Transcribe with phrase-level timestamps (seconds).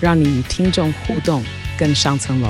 [0.00, 1.42] 让你与听众互动
[1.76, 2.48] 更上层楼。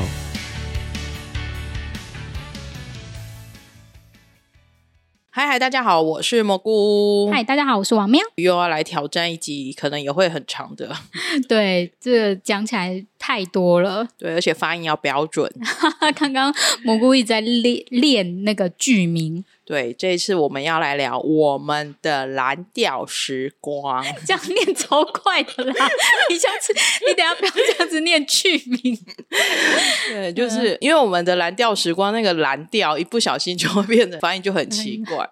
[5.31, 7.31] 嗨嗨，大家好，我是蘑菇。
[7.31, 8.21] 嗨，大家好，我是王喵。
[8.35, 10.95] 又要来挑战一集，可能也会很长的。
[11.49, 14.07] 对，这个讲起来太多了。
[14.17, 15.53] 对，而且发音要标准。
[16.17, 16.55] 刚刚
[16.85, 19.45] 蘑菇一直在练练那个剧名。
[19.65, 24.03] 对，这一次我们要来聊我们的蓝调时光。
[24.25, 25.89] 这样念超快的啦！
[26.31, 26.73] 你下次
[27.07, 28.99] 你等下不要这样子念剧名。
[30.09, 35.29] 对，就是因为我们的蓝调时光那个蓝调，一不小心就会变得发音就很奇怪。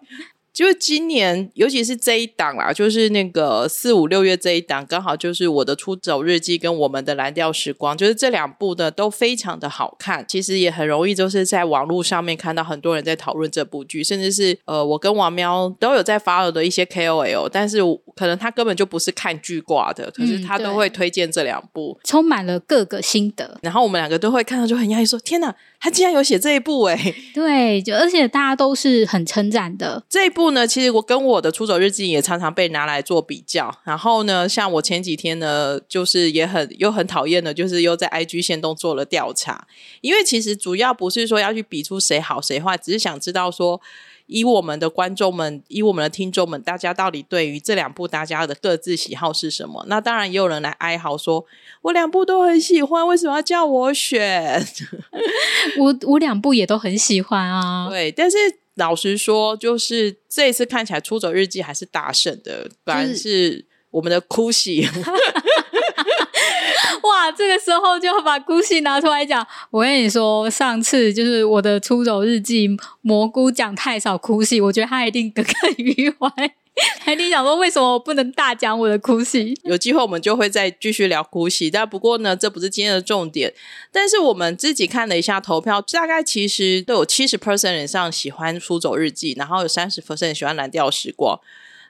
[0.56, 10.24] 就是今年，尤其是这一档啦，就是那个四五六月这一档，刚好就是我的出走日记跟我们的蓝调时光，就是这两部呢都非常的好看。
[10.26, 17.80] 其实也很容易，就是在网络上面看到很多人在讨论这部剧，甚至是呃，我跟王喵都有在 follow 的一些 KOL，但是
[18.14, 23.58] 可能他根本就不是看剧挂的，可是他都会推荐这两部，充满了各个心得。
[23.60, 30.45] 然后我们两个都会看到就很讶异，说：“天哪，他竟然有写这一部哎！”对，就而且大家都是很称赞的这一部。
[30.50, 33.74] 呢，其实我跟我的出走日记也常常被拿来做比较。
[33.84, 39.66] 然后呢，像我前几天呢，就是也很又很讨厌的，就是又在 IG 线动做了调查。
[40.00, 43.80] 因为其实主要不是说要去比出谁好谁坏，只是想知道说，
[44.26, 49.84] 以我们的观众们，以我们的听众们，大家到底对于这两部大家的各自喜好是什么？
[49.88, 51.44] 那当然也有人来哀嚎说，
[51.82, 54.64] 我两部都很喜欢，为什么要叫我选？
[55.78, 57.88] 我我两部也都很喜欢啊。
[57.88, 58.36] 对，但是。
[58.76, 64.86] 老实说，就是这一次看起来《出走日记》还是大胜的，反而是我们的哭戏。
[67.02, 69.46] 哇，这个时候就把哭戏拿出来讲。
[69.70, 72.68] 我跟你说，上次就是我的《出走日记》，
[73.00, 76.28] 蘑菇讲太少哭戏，我觉得他一定耿耿于怀。
[77.00, 79.58] 还你想说，为什么我不能大讲我的哭戏？
[79.64, 83.52] 有机会我们就会再继续聊哭戏，但不过呢，这不是今天的重点。
[83.90, 91.36] 但是我们自己看了一下投票，大概其实都有七十 percent 以上喜欢《出走日记》，然后有三十 percent 喜欢《蓝调时光》。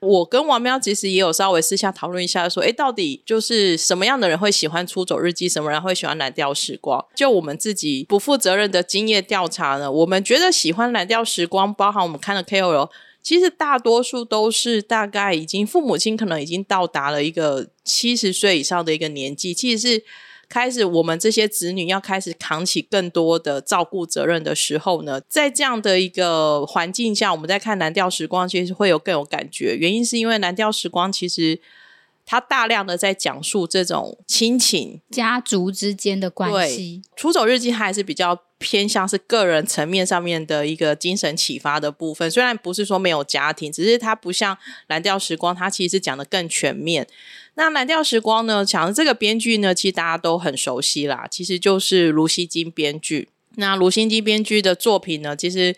[0.02, 7.00] 我跟王喵其实也有稍微私下讨论一下，说，哎，到底就是什么样的人会喜欢《出走日记》，什么人会喜欢《蓝调时光》？
[7.16, 12.90] 就我们自己不负责任的经验调查呢，我们觉得喜欢《蓝调时光》，包含我们看的 KOL。
[13.26, 20.04] 其实大多数都是大概已经父母亲可能已经到达了一个七十岁以上的一个年纪，其实是
[20.48, 29.76] 开始我们这些子女要开始扛起更多的照顾责任的时候呢，在这样的一个环境下，我们在看蓝调时光，其实会有更有感觉。
[29.76, 31.58] 原因是因为蓝调时光其实
[32.24, 37.02] 他大量的在讲述这种亲情、家族之间的关系。
[37.16, 38.45] 出走日记它还是比较。
[38.58, 44.56] 偏向是个人层面上面的一个精神启发的部分，虽然不是说没有家庭，只是它不像
[44.86, 47.06] 蓝调时光，它其实是讲的更全面。
[47.54, 53.28] 那蓝调时光呢，讲的这个编剧呢，其实大家都很熟悉啦，其实就是卢锡金编剧。
[53.56, 55.76] 那卢锡金编剧的作品呢，其实。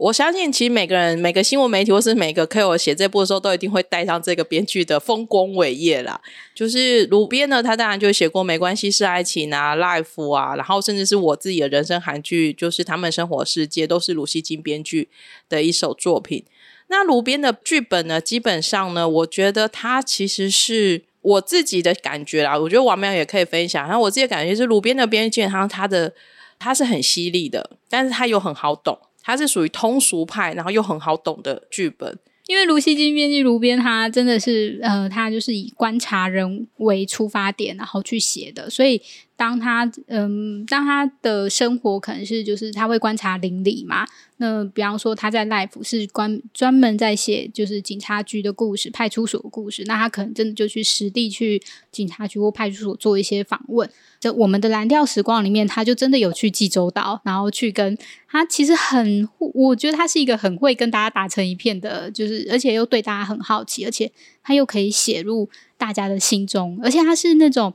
[0.00, 6.18] 我相信，其实每个人、每个新闻媒体或是每个 KOL 写这部的时候，都一定会带上这个编剧的丰功伟业啦。
[6.54, 15.10] 就是卢编呢，他当然就写过《没关系是爱情》啊，《Life》啊，然后甚至是我自己的人生韩剧，就是《他们生活世界》，都是卢熙京编剧
[15.50, 16.46] 的一手作品。
[16.88, 22.58] 那卢编的剧本呢，基本上呢，我觉得他其实是我自己的感觉啦。
[22.58, 23.86] 我觉得王喵也可以分享。
[23.86, 26.14] 然后我自己感觉是，卢编的编剧他他的
[26.58, 28.98] 他是很犀利的，但是他又很好懂。
[29.30, 32.18] 他是属于通俗派，然后又很好懂的剧本。
[32.46, 39.00] 因为卢熙京编剧卢编，他真的是呃，他就是以观察人为出发点，然后去写的，所以。
[39.40, 44.06] 当他嗯，当他的生活可能是就是他会观察邻里嘛，
[44.36, 51.58] 那比方说他在 Life 是关专门在写就是警察局的故事、派出所的故事，那他可能真的就去实地去
[51.90, 53.90] 警察局或派出所做一些访问。
[54.20, 64.12] 就我们的蓝调时光里面，他就真的有去济州岛，然后去跟他其实很，我觉得他是一个很会跟大家打成一片的，就是而且又对大家很好奇，而且
[64.42, 67.74] 他又可以写入大家的心中，而且他是那种。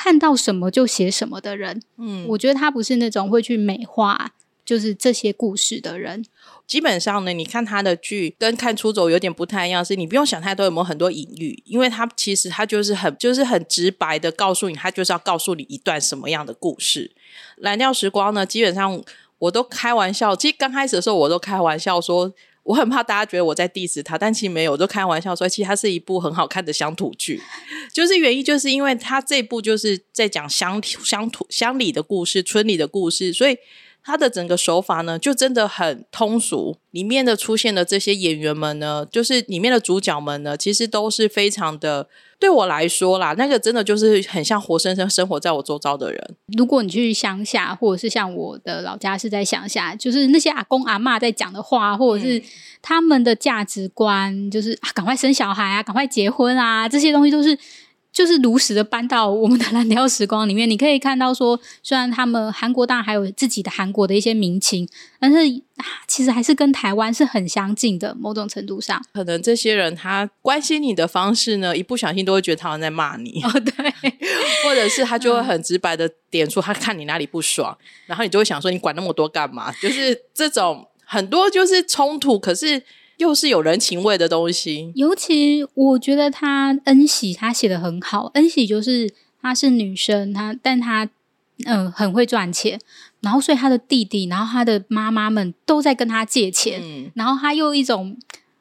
[0.00, 4.30] 看到什么就写什么的人，嗯，我觉得他不是那种会去美化
[4.68, 6.22] 就是这些故事的人。
[6.66, 17.10] 基本上呢，你看他的剧跟看《出走》有点不太一样，是你不用想太多有没有很多隐喻，因为他其实他就是很就是很直白的告诉你，他就是要告诉你一段什么样的故事。
[17.56, 19.02] 《蓝调时光》呢，基本上
[19.38, 22.30] 我都开玩笑，其实刚开始的时候我都开玩笑说，
[22.64, 27.40] 我很怕大家觉得我在 diss 他，但其实没有，我都开玩笑说，其实它是一部很好看的乡土剧，
[27.94, 33.56] 就是原因就是因为他这部就是在讲乡乡土乡里的故事，村里的故事，所以。
[34.02, 36.76] 他的整个手法呢，就真的很通俗。
[36.90, 42.08] 里面的出现的这些演员们呢，就是里面的主角们呢，其实都是非常的。
[42.40, 46.36] 对我来说啦，那个真的就是很像活生生生活在我周遭的人。
[46.56, 52.40] 如果你去乡下，或者是像我的老家是在乡下，就是那些阿公阿妈在讲的话，或者是
[52.80, 57.58] 他们的价值观，就是啊，赶快生小孩啊，赶快结婚啊，这些东西都是。
[58.12, 64.88] 就是如实的搬到我们的蓝调时光里面，你可以看到说，虽然他们韩国当然还有自己的韩国的一些民情，
[65.20, 65.38] 但是
[65.76, 68.14] 啊，其实还是跟台湾是很相近的。
[68.18, 73.92] 某种程度上，可能这些人他关心你的方式呢，一不小心都会觉得他们在骂你哦，对，
[74.64, 77.76] 或者是他就会很直白的点出他看你哪里不爽，
[78.06, 79.70] 然后你就会想说，你管那么多干嘛？
[79.80, 82.82] 就是这种很多就是冲突，可是。
[83.18, 88.30] 又是有人情味的东西，尤其我觉得他恩喜他写的很好。
[88.34, 89.12] 恩喜就是
[89.42, 91.04] 她是女生，她但她
[91.66, 92.80] 嗯、呃、很会赚钱，
[93.20, 98.16] 然后所以她的弟弟，然后她的妈妈们都在跟她借钱，嗯、然后她又一种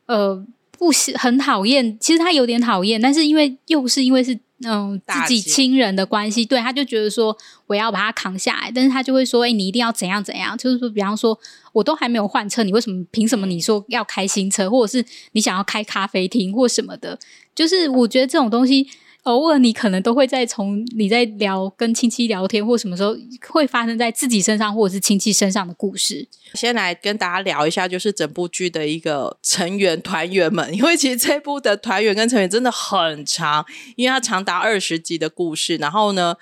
[0.05, 0.45] 呃
[0.77, 4.37] 不喜很讨厌，其实他有点讨厌，但是因为又是因为是。
[4.65, 7.37] 嗯，自己亲人的关系，对，他就觉得说
[7.67, 11.37] 我要把他扛下来，但是他就会说，哎、欸，你一定要怎样怎样，就是说，比方说，
[11.73, 17.19] 我都还没有换车，你为什么凭什么你说要开新车，或者是你想要开咖啡厅或什么的，
[17.53, 18.87] 就是我觉得这种东西。
[19.23, 23.13] 偶尔你可能都会在从你在聊跟亲戚聊天或什么时候
[23.49, 26.27] 会发生在自己身上或者是亲戚身上的故事。
[26.53, 33.65] 先来跟大家聊一下，就是整部剧的一个成员团员们， 因为其实这部的团员跟成员真的很长，
[33.97, 36.35] 因为它长达二十集的故事，然后呢，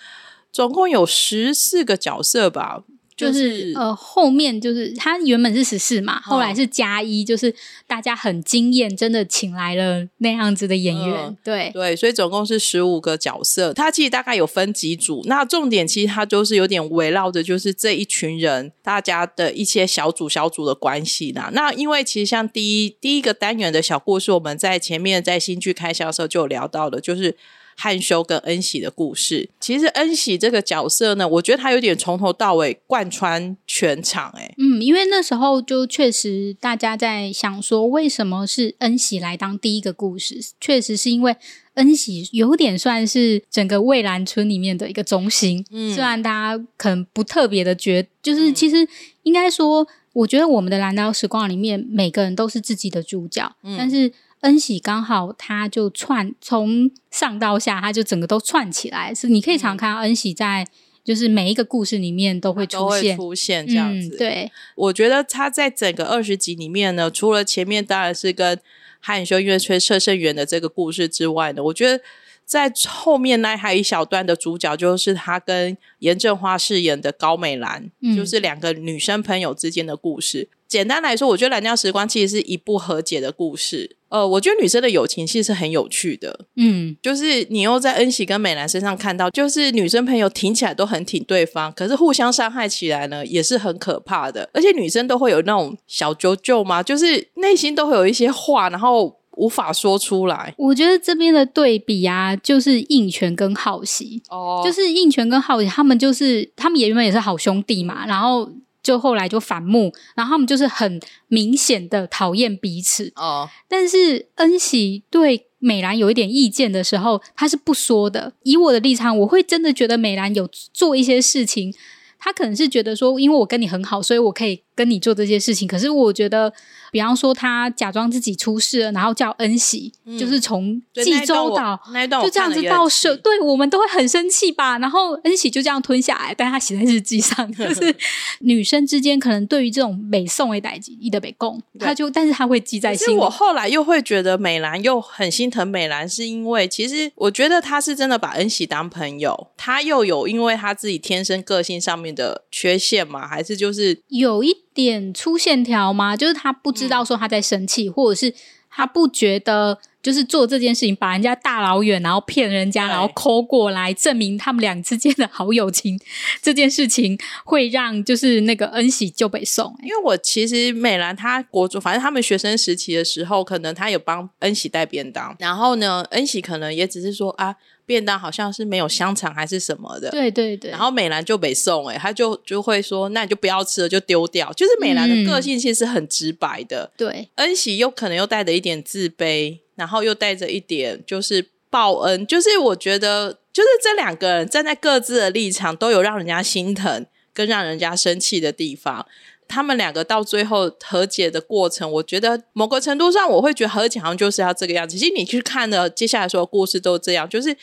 [0.51, 2.83] 总共有十四个角色吧。
[3.15, 7.53] 就是呃，后面就是他原本是十四嘛，后来是加一，就是
[7.87, 13.73] 大家很惊艳，真的请来了那样子的演员，嗯、对对，所以总共是十五个角色。
[13.73, 21.49] 他其实大概有分几组，那重点其实他就是有点围绕着就是这一群人大家的一些小组小组的关系啦。
[21.53, 27.35] 那因为其实像第一第一个单元的小故事，我们在前面在新剧开箱的时候就有聊到了，就是。
[27.77, 40.39] 汉修跟恩喜的故事，其实恩喜这个角色呢，我觉得他有点从头到尾贯穿全场，欸，哎，嗯，因为那时候就确实大家在想说，为什么是恩喜来当第一个故事？
[40.59, 41.35] 确实是因为
[41.73, 48.87] 恩喜有点算是整个蔚蓝村里面的一个中心，嗯，虽然大家可能不特别的觉，就是其实
[49.23, 54.11] 应该说，我觉得我们的蓝调时光里面每个人都是自己的主角，嗯，但是。
[54.45, 59.13] 恩喜刚好，他就串从上到下，他就整个都串起来。
[59.13, 60.63] 是你可以常常看到恩喜在，
[61.03, 64.15] 就是每一个故事里面都会出现，出现这样子。
[64.15, 68.59] 嗯、对，我觉得他在整个二十集里面呢，除了前面当然是跟
[68.99, 72.03] 汉修因为吹车胜元的这个故事之外呢，我觉得
[72.45, 80.49] 在后面那还有一小段的主角就是他跟严正花饰演的高美兰，嗯、就是两个女生朋友之间的故事。
[80.67, 83.95] 简单来说，我觉得《蓝调时光》其实是一部和解的故事。
[84.15, 86.45] 呃，我觉得女生的友情其实是很有趣的。
[86.55, 94.49] 嗯，就是你又在恩喜跟美兰身上看到，就是女生朋友挺起来都很挺对方，可是互相伤害起来呢，也是很可怕的。
[94.53, 100.55] 而且女生都会有那种小九九嘛，就是内心都会有一些话，然后无法说出来。
[100.57, 108.49] 我觉得这边的对比啊，就是应权跟浩熙哦，就是应权跟浩熙，他们就是他们也原本也是好兄弟嘛，然后。
[108.85, 113.11] 就后来就反目，然后他们就是很明显的讨厌彼此。
[113.15, 118.33] 哦，但是恩喜对美兰有一点意见的时候，他是不说的。
[118.43, 121.73] 以我的立场，我会真的觉得美兰有做一些事情，
[122.19, 124.61] 他可能是觉得说，因为我跟你很好，所以我可以。
[124.75, 126.51] 跟你做这些事情，可是我觉得，
[126.91, 131.79] 比方说他假装自己出事了，然后叫恩喜，嗯、就是从济州岛
[132.21, 134.77] 就这样子到社，对我们都会很生气吧。
[134.77, 137.95] 然后恩喜就这样吞下来，但他写在日记上，就 是
[138.39, 143.17] 女生之间可能对于这种北宋的代际，一的北贡，他就但是他会记在心里。
[143.17, 153.25] 我后来又会觉得美兰又很心疼美兰，是因为其实我觉得他是真的把恩喜当朋友，他又有因为他自己天生个性上面的缺陷吗？
[153.25, 154.64] 还是就是有一。
[154.75, 156.15] 点粗线条吗？
[156.15, 158.31] 就是他不知道说他在生气，嗯、或者是
[158.69, 165.97] 他不觉得就是做这件事情，把人家大老远，然后骗人家，然后抠过来，证明他们俩之间的好友情，
[166.41, 169.87] 这件事情会让就是那个恩喜就被送、欸。
[169.87, 177.55] 因为我其实美兰她国中，反正他们学生时期的时候，可能她有帮恩喜带便当，然后呢，恩喜可能也只是说啊。
[177.85, 180.71] 便当好像是没有香肠还是什么的，对对对。
[180.71, 184.51] 然后美兰就没送，哎，他就就会说，那你就不要吃了，就丢掉。
[184.53, 187.29] 就是美兰的个性其实是很直白的，嗯、对。
[187.35, 199.05] 恩喜又可能又带着一点自卑，然后又带着一点就是报恩，就是我觉得，就是这两个人站在各自的立场，都有让人家心疼跟让人家生气的地方。
[199.47, 204.97] 他们两个到最后和解的过程，我觉得某个程度上，我会觉得和解好像就是要这个样子。
[204.97, 207.55] 其实你去看的接下来所有故事都这样，就是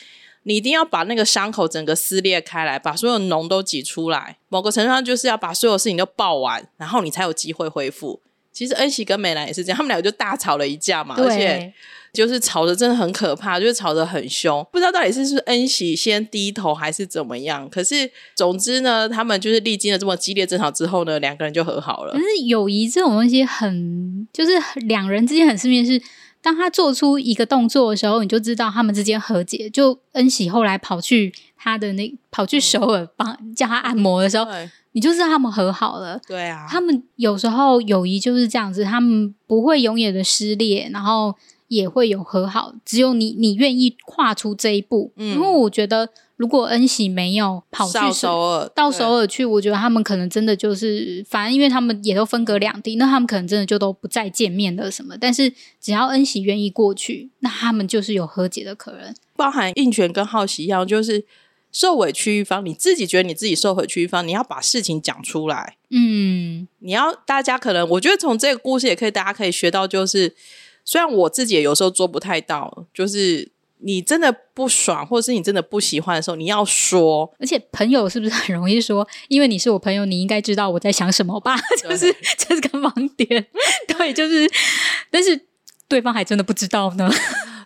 [0.43, 4.37] 你一定要把那个伤口整个撕裂开来，把所有脓都挤出来。
[4.49, 8.21] 某个程度上，就是要把所有事情都爆完，然后你才有机会恢复。
[8.51, 11.73] 其实恩喜跟美兰也是这样，他们两个就大吵了一架嘛，而且。
[12.13, 17.67] 就是吵得真的很可怕，就是吵得很凶，不知道到底是是恩喜先低头还是怎么样。
[17.67, 22.13] 可是总之呢，他们就是历经了这么激烈争吵之后呢，两个人就和好了。
[22.13, 24.51] 可是友谊这种东西很，就是
[24.85, 25.99] 两人之间很私密，是
[26.39, 29.67] 当他做出一个动作的时候，你就知道他们之间和解。
[29.71, 34.45] 就恩喜后来跑去他的那跑去首尔帮叫他按摩的时候，
[34.91, 36.21] 你就知道他们和好了。
[36.27, 41.33] 对啊，他们有时候友谊就是这样子，他们不会永远的撕裂，然后。
[41.67, 45.11] 也会有和好，只有你你愿意跨出这一步。
[45.15, 55.15] 嗯，因为我觉得，如果恩喜没有跑去首尔到首尔去，我觉得他们可能真的就是，反正因为他们也都分隔两地，那他们可能真的就都不再见面了什么。
[55.19, 55.51] 但是
[55.81, 59.13] 只要恩喜愿意过去，那他们就是有和解的可能。
[59.35, 61.25] 包含映泉跟浩喜一样，就是
[61.71, 65.77] 受委屈一方，你自己觉得你自己受委屈一方，你要把事情讲出来。
[65.89, 70.35] 嗯，你要大家可能，我觉得从这个故事也可以，大家可以学到就是。
[70.85, 77.33] 虽然我自己也有时候做不太到，就是你真的不爽，或者是你真的不喜欢的时候，你要说。
[77.39, 79.07] 而且朋友是不是很容易说？
[79.27, 81.55] 因为你是我朋友，你应该知道我在想什么吧？
[81.81, 83.47] 就是这是个盲点。
[83.87, 84.49] 对，就是，
[85.09, 85.47] 但是
[85.87, 87.09] 对方还真的不知道呢。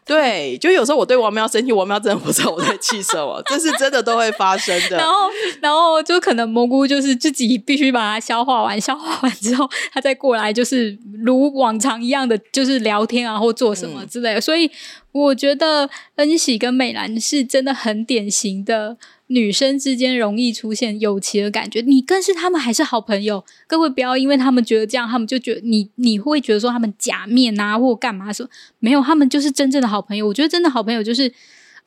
[0.08, 4.96] 对，就有时候我对王喵生气，王喵真的不知道我在气什么，这是真的都会发生的。
[4.98, 5.14] 然后，
[5.62, 14.40] 然后就可能蘑菇就是自己必须把它消化完，消化完之后，他再过来就是如往常一样的就是聊天啊，或做什么之类的。
[14.40, 14.72] 嗯、所以
[15.12, 18.96] 我觉得恩喜跟美兰是真的很典型的。
[19.28, 23.44] 女生之间容易出现友情的感觉，你更是他们还是好朋友。
[23.68, 30.28] 各位不要因为他们觉得这样，他们就觉得你你会觉得说他们假面啊，或干嘛说没有，他们就是真正的好朋友。
[30.28, 31.32] 我觉得真的好朋友就是。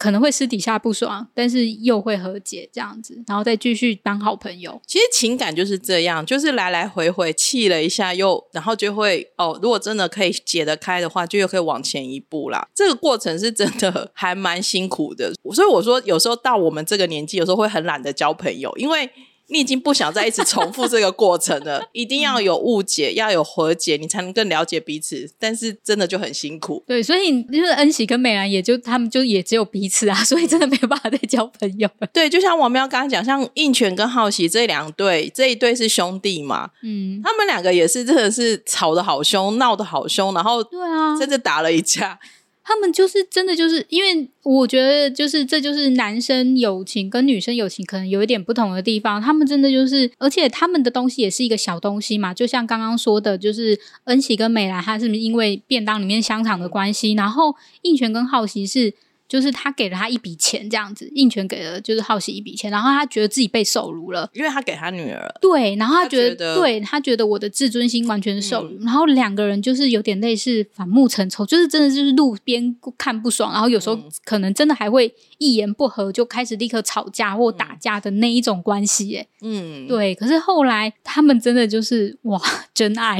[0.00, 4.80] 可能会私底下不爽，但是又会和解这样子，然后再继续当好朋友。
[4.86, 12.66] 其实情感就是这样，就是来来回回气了一下又，然后就会哦，如果真的可以解得开的话，就又可以往前一步啦。
[12.74, 19.10] 这个过程是真的还蛮辛苦的，所以我说有时候到我们这个年纪，有时候会很懒得交朋友，因为。
[19.50, 25.28] 你已经不想再一直重复这个过程了， 一定要有误解，要有和解，你才能更了解彼此。
[25.38, 26.82] 但是真的就很辛苦。
[26.86, 32.08] 对，所以就是恩喜跟美兰，也就他们就也只有彼此啊，所以真的没有办法再交朋友了。
[32.12, 42.18] 对，就像王喵刚刚讲，像应泉跟浩喜这两对，这一对是兄弟嘛，嗯，他们两个也是真的是吵得好凶，闹得好凶，然后对啊，甚至打了一架。
[42.70, 49.20] 他们就是真的，就是因为我觉得，就是这就是男生友情跟女生友情可能有一点不同的地方。
[49.20, 58.94] 他们真的就是，而且他们的东西也是一个小东西嘛，就像刚刚说的，就是恩喜跟美兰，他是因为便当里面香肠的关系，然后应泉跟浩喜是。
[59.30, 65.32] 就是他给了他一笔钱，这样子，印权给了就是浩喜一笔钱，然后他觉得自己被受辱了，因为他给他女儿。
[65.40, 80.14] 对，然后他觉得，对他觉得我的自尊心完全受辱，嗯、然后两个人就是有点类似反目成仇，就是真的就是路边看不爽，然后有时候可能真的还会一言不合就开始立刻吵架或打架的那一种关系，哎，嗯，对。
[80.14, 82.38] 可是后来他们真的就是哇，
[82.74, 83.18] 真爱，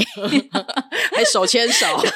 [1.17, 2.11] 还手牵手，对，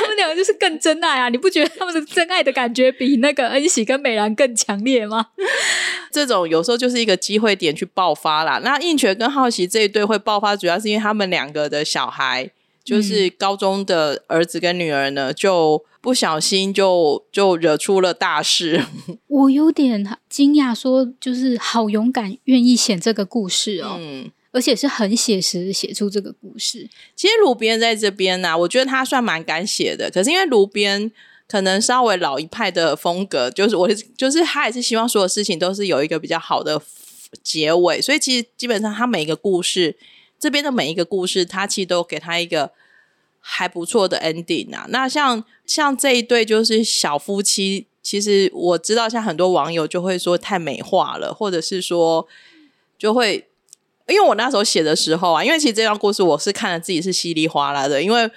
[0.00, 1.28] 他们两个就是更真爱啊！
[1.28, 3.18] 你不觉得他们的真爱的感觉比？
[3.18, 5.28] 那个恩喜跟美兰更强烈吗？
[6.10, 8.58] 这种有时候就是一个机会点去爆发啦。
[8.64, 12.50] 那应泉跟好奇这一对会爆发，主要是因为他们两个的小孩，
[12.82, 18.84] 就是高中的儿子跟女儿呢，就不小心就就惹出了大事。
[19.30, 26.88] 我有点惊讶，说就是好勇敢，愿意写这个故事哦，嗯，而且是很写实写出这个故事。
[27.16, 31.10] 其实卢边在这边呢，啊，我觉得他算蛮敢写的，可是因为卢边。
[31.50, 36.80] 可能稍微老一派的风格，就是我，就是他也是希望所有事情都是有一个比较好的
[37.42, 39.96] 结尾，所以其实基本上他每一个故事
[40.38, 42.70] 这边的每一个故事，他其实都给他一个
[43.40, 44.86] 还不错的 ending 啊。
[44.90, 52.26] 那像像这一对就是小夫妻，其实我知道，像很多网友就会说太美化了，或者是说
[52.98, 53.46] 就会，
[54.08, 58.30] 因为我那时候写的时候啊，因为其实这段故事我是看了自己是稀里哗啦的，因为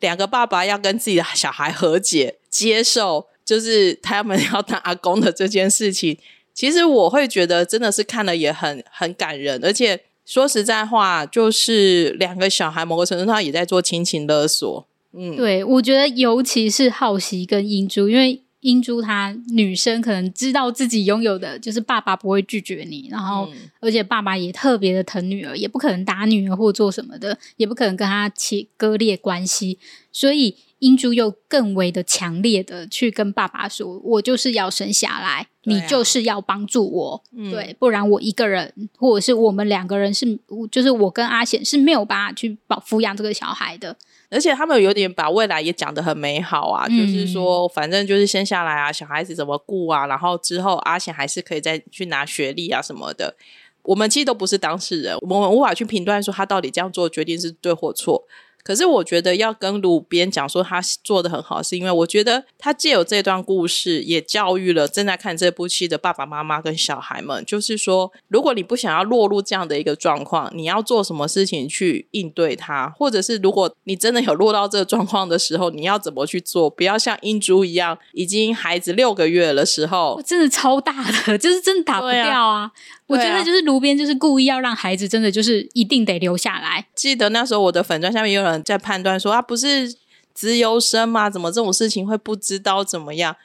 [0.00, 6.18] 两个爸爸要跟自己的小孩和解，接受就是他们要当阿公的这件事情。
[6.52, 14.86] 其实我会觉得真的是看了也很很感人，而且说实在话，就是两个小孩某个程度上也在做亲情勒索。
[15.12, 23.48] 嗯，对，我觉得尤其是浩熙跟英珠，因为英珠她女生可能知道自己拥有的就是爸爸不会拒绝你，然后
[23.80, 29.78] 而且爸爸也特别的疼女儿，也不可能打女儿或做什么的，也不可能跟她切割裂关系，
[30.10, 30.56] 所以。
[30.80, 40.38] 英珠又更为的强烈的去跟爸爸说：“我就是要生下来，啊、你就是要帮助我，嗯、对，不然我一个人或者是我们两个人是，
[40.70, 43.96] 就是我跟阿显是没有办法去保抚养这个小孩的。
[44.36, 53.34] 而且他们有点把未来也讲得很美好啊，嗯、就是说反正就是生下来啊，小孩子怎么顾啊，然后之后阿贤还是可以再去拿学历啊什么的。
[53.82, 58.24] 我们其实都不是当事人，我们无法去评断说他到底这样做决定是对或错。”
[58.66, 76.68] 可是我觉得要跟鲁边讲说他做的很好，是因为我觉得他借有这段故事也教育了正在看这部戏的爸爸妈妈跟小孩们，就是说，如果你不想要落入这样的一个状况，你要做什么事情去应对它，或者是如果你真的有落到这个状况的时候，你要怎么去做？
[76.68, 80.92] 不要像英珠一样，已经孩子六个月的时候，真的超大
[81.24, 82.72] 的，就是真的打不掉啊。
[83.06, 86.84] 我觉得就是卢边就是故意要让孩子真的就是一定得留下来。
[86.96, 89.94] 记得那时候我的粉砖下面有人在判断说啊，不是
[90.34, 91.30] 资优生吗？
[91.30, 93.36] 怎么这种事情会不知道怎么样？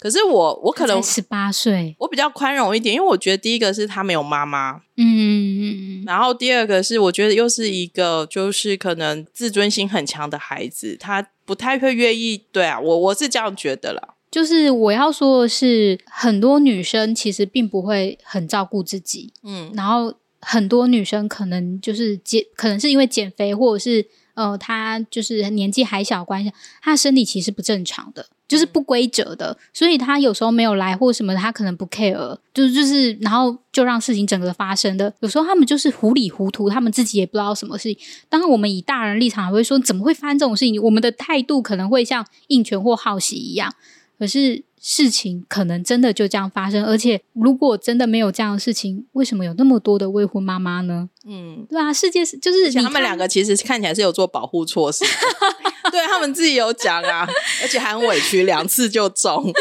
[0.00, 12.40] 可是我我可能十八岁，我比较宽容一点，因为我觉得第一个是他没有妈妈，嗯嗯嗯，然后第二个是我觉得又是一个就是可能自尊心很强的孩子，他不太会愿意。
[12.52, 14.14] 对啊，我我是这样觉得了。
[14.30, 24.06] 就是我要说的是，很多女生其实并不会很照顾自己，嗯，然后很多女生可能就是减，可能是因为减肥，或者是
[24.38, 35.12] 呃，他就是年纪还小关系，他的身体其实不正常的，就是不规则的，所以他有时候没有来或什么，他可能不 care，就是就是，然后就让事情整个发生的。
[35.18, 37.98] 有时候他们就是糊里糊涂，他们自己也不知道什么事情。
[38.28, 40.80] 当然，我们以大人立场还会说，怎么会发生这种事情？
[40.80, 43.74] 我们的态度可能会像应权或好奇一样。
[44.16, 51.08] 可是事情可能真的就这样发生，而且如果真的没有这样的事情，为什么有那么多的未婚妈妈呢？
[51.26, 55.04] 嗯，对啊，世界是就是他们两个其实看起来是有做保护措施，
[55.90, 57.28] 对他们自己有讲啊，
[57.62, 59.52] 而且还很委屈，两次就中。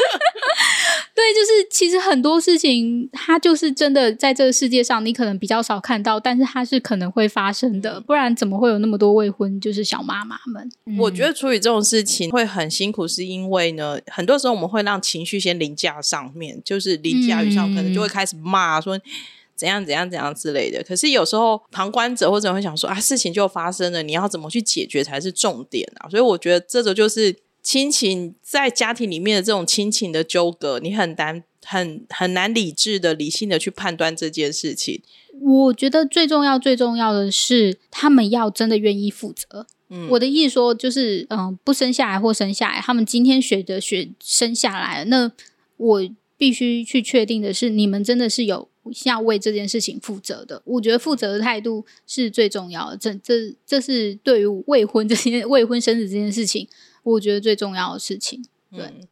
[1.17, 10.69] 对，就是其实很多事情，它就是真的在这个世界上，你可能比较少看到，但是它是可能会发生的，不然怎么会有那么多未婚就是小妈妈们？
[10.85, 18.99] 嗯、我觉得处理这种事情会很辛苦，是因为呢，很多时候我们会让情绪先凌驾上面，就是凌驾于上，可能就会开始骂说
[19.55, 20.83] 怎样怎样怎样之类的。
[20.83, 26.07] 可是有时候旁观者或者会想说啊，事情就发生了，你要怎么去解决才是重点啊？
[26.09, 27.35] 所以我觉得这个就是。
[27.67, 35.01] 亲情在家庭里面的这种亲情的纠葛，你很难很很难理智的、理性的去判断这件事情。
[35.41, 39.67] 我觉得最重要、最重要的是，他们要真的愿意负责。
[39.89, 45.29] 嗯，我的意思说，就是嗯、呃，不生下来或生下来，他们今天学的学生下来，那
[45.75, 48.69] 我必须去确定的是，你们真的是有
[49.03, 50.61] 要为这件事情负责的。
[50.63, 52.95] 我觉得负责的态度是最重要的。
[52.95, 56.65] 这、这、这是对于未婚这件未婚生子这件事情。
[57.11, 58.81] 我觉得最重要的事情，对。
[58.81, 59.07] 嗯、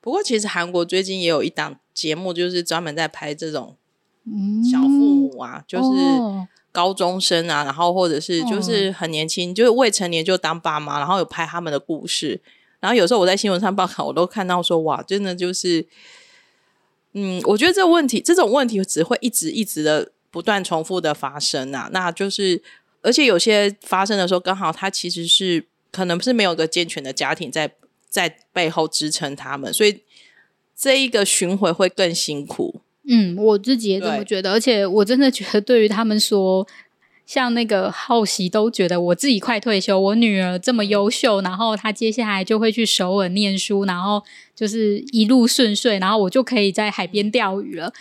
[0.00, 3.76] 不过，其实韩国最近也有一档节目，就是专门在拍这种
[4.70, 12.40] 小父母啊，嗯、就是高中生啊，哦、然后或者是就是很年轻，哦、就是未成年就当爸妈，然后有拍他们的故事。
[12.80, 15.86] 然后有时候我在新闻上报考，我都看到说，哇，真的就是，
[17.12, 21.88] 嗯，我觉得这个问题，这种问题只会一直一直的不断重复的发生啊。
[21.92, 22.62] 那就是，
[23.02, 25.66] 而且有些发生的时候，刚好他其实是。
[25.94, 27.70] 可能是没有一个健全的家庭在
[28.08, 30.00] 在背后支撑他们，所以
[30.76, 32.80] 这一个巡回会更辛苦。
[33.08, 36.66] 嗯，我自己也这么觉得，而且我真的觉得，对于他们说，
[37.24, 44.22] 像那个好奇都觉得我自己快退休，我女儿这么优秀，然后她接下来就会去首尔念书，然后
[44.56, 47.92] 就是一路顺遂，然后我就可以在海边钓鱼了。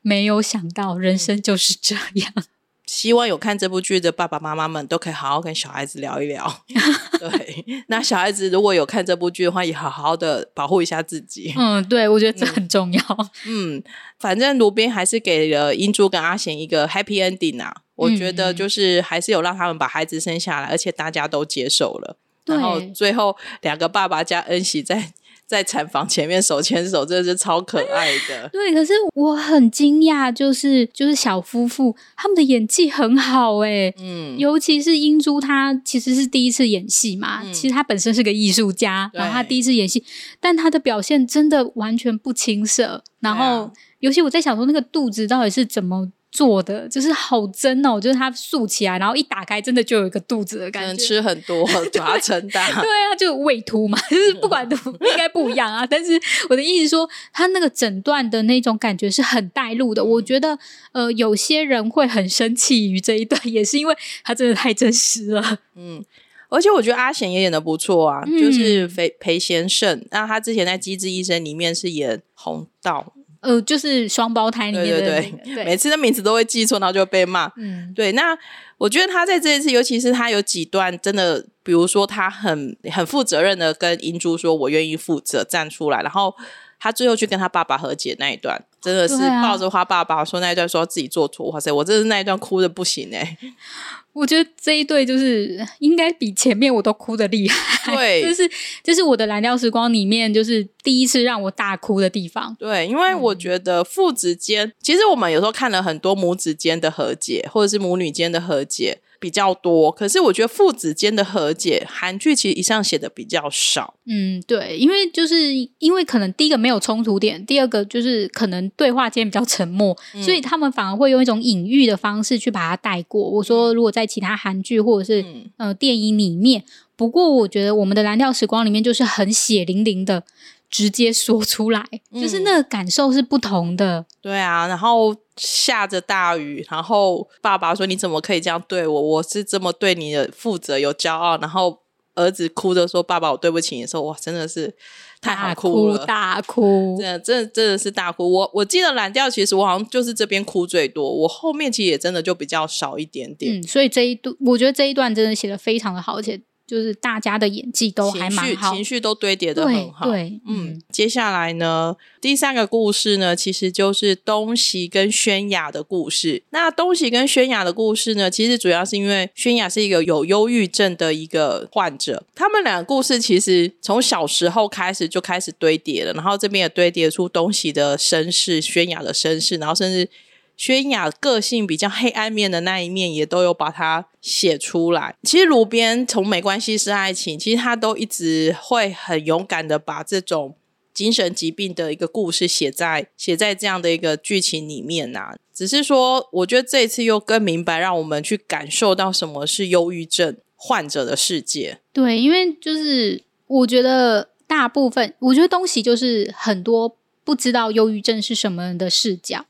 [0.00, 2.32] 没有想到，人生就是这样。
[2.36, 2.44] 嗯
[2.86, 6.64] 希望有看这部剧的爸爸妈妈们都可以好好跟小孩子聊一聊。
[7.18, 11.54] 对，那小孩子如果有看这部剧的话，也好好的保护一下自己。
[11.56, 13.00] 嗯，对，我觉得这很重要。
[13.46, 13.82] 嗯，嗯，
[14.18, 17.74] 反正卢边还是给了英珠跟阿贤一个 happy ending 啊。
[17.94, 22.16] 我觉得就是还是有让他们把孩子生下来，而且大家都接受了。
[22.46, 25.12] 然后最后两个爸爸加恩喜在。
[25.52, 28.48] 在产房前面手牵手，真的是超可爱的。
[28.50, 40.02] 对，可是我很惊讶，就是就是小夫妇他们的演技很好哎，嗯，尤其是英珠，她其实是第一次演戏嘛，嗯、其实她本身是个艺术家，然后她第一次演戏，
[40.40, 43.04] 但她的表现真的完全不青涩。
[43.20, 46.10] 然后，啊、尤其我在想说，那个肚子到底是怎么？
[46.32, 50.86] 做的就是好真哦，就是它竖起来，然后一打开，真的就有一个肚子的感觉。
[50.88, 51.64] 能吃很多，
[51.98, 52.66] 把它撑大。
[52.80, 55.86] 对啊，就胃凸嘛，就是不管 都应该不一样啊。
[55.86, 56.18] 但是
[56.48, 60.02] 我的意思说，他那个诊断的那种感觉是很带路的。
[60.02, 60.58] 我觉得，
[60.92, 65.58] 呃，有些人会很生气于这一段，也是因为他真的太真实了。
[65.76, 66.02] 嗯，
[66.48, 70.02] 而且我觉得阿贤也演的不错啊，嗯、就是裴裴贤胜。
[70.10, 73.12] 那他之前在《机智医生》里面是演红道。
[73.42, 77.50] 呃，就是双胞胎里面的、那个，对对对，对，每次的名字都会记错，然后就会被骂。
[77.56, 78.12] 嗯，对。
[78.12, 78.36] 那
[78.78, 86.34] 我觉得他在这一次，尤其是他有几段真的，比如说他很很负责任的跟银珠说：“我愿意负责站出来。”然后
[86.78, 91.48] 他最后去跟他爸爸和解那一段，真的是抱着花爸爸说那一段，说自己做错。
[91.50, 93.38] 哇塞，我真的是那一段哭的不行哎、欸。
[94.12, 98.50] 我觉得这一对就是应该比前面我都哭的厉害，对， 就是
[98.82, 102.54] 就是我的蓝调时光里面就是第一次让我大哭的地方。
[102.58, 108.98] 对，因为我觉得父子间，嗯、其实我们有时候看了很多母子间的和解，或者是母女间的和解。
[109.22, 113.94] 比较多，可是我觉得父子间的和解，韩剧其实一向写的比较少。
[114.04, 123.22] 嗯，对，因为就是因为可能第一个没有冲突点，第二个就是可能对话间比较沉默，嗯、所以他们反而会用一种隐喻的方式去把它带过。
[123.22, 126.64] 我说，如果在其他韩剧或者是、嗯、呃电影里面，
[126.96, 130.24] 不过我觉得我们的蓝调时光里面就是很血淋淋的。
[130.72, 134.00] 直接说出来，就是那个感受是不同的。
[134.00, 139.00] 嗯、对啊，然后下着大雨，然后爸爸说：“你怎么可以这样对我？
[139.02, 141.78] 我是这么对你的负责，有骄傲。”然后
[142.14, 144.74] 儿子哭着说：“爸爸，我对不起你。”说：“哇，真的是
[145.20, 153.60] 太好哭了，大哭，真的，真的，真的是大哭。”我我记得蓝调，其实我好像就是这边哭最多，我后面其实也真的就比较少一点点。
[153.60, 156.40] 嗯，所以这一段，我觉得这一段真的写的非常的好，而且。
[156.66, 160.06] 就是大家的演技都还蛮好，情绪都堆叠的很好。
[160.06, 166.42] 对，对嗯，嗯，接下来呢，第三个故事呢，其实就是东西跟宣雅的故事。
[166.50, 180.08] 那东西跟宣雅的故事呢，其实主要是因为宣雅是一个有忧郁症的一个患者，他们两个故事其实从小时候开始就开始堆叠了，然后这边也堆叠出东西的身世、宣雅的身世，然后甚至。
[180.56, 185.16] 宣雅个性比较黑暗面的那一面，也都有把它写出来。
[185.22, 190.54] 其实卢边从没关系是爱情，其实他都一直会很勇敢的把这种
[190.94, 195.34] 精神疾病的一个故事写在写在这样的一个剧情里面呐、啊。
[195.54, 201.78] 只是说，我觉得这一次又更明白，让我们去感受到什么是忧郁症患者的世界。
[201.92, 209.44] 对，因为就是我觉得大部分，我觉得东西就是很多不知道忧郁症是什么人的视角。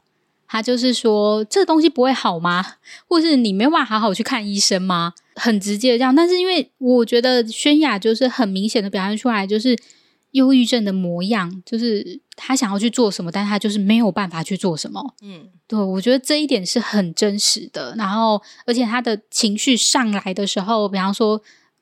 [0.52, 2.62] 他就是说，这东西不会好吗？
[3.08, 5.14] 或是你没有办法好好去看医生吗？
[5.34, 6.14] 很直接的这样。
[6.14, 9.74] 但是因为我觉得轩雅就是很明显的表现出来，就是
[10.32, 15.14] 忧郁症的模样，就是他想要去做什么，但他就是没有办法去做什么。
[15.22, 17.94] 嗯，对，我觉得这一点是很真实的。
[17.96, 21.40] 然后，而且他的情绪上来的时候，比方说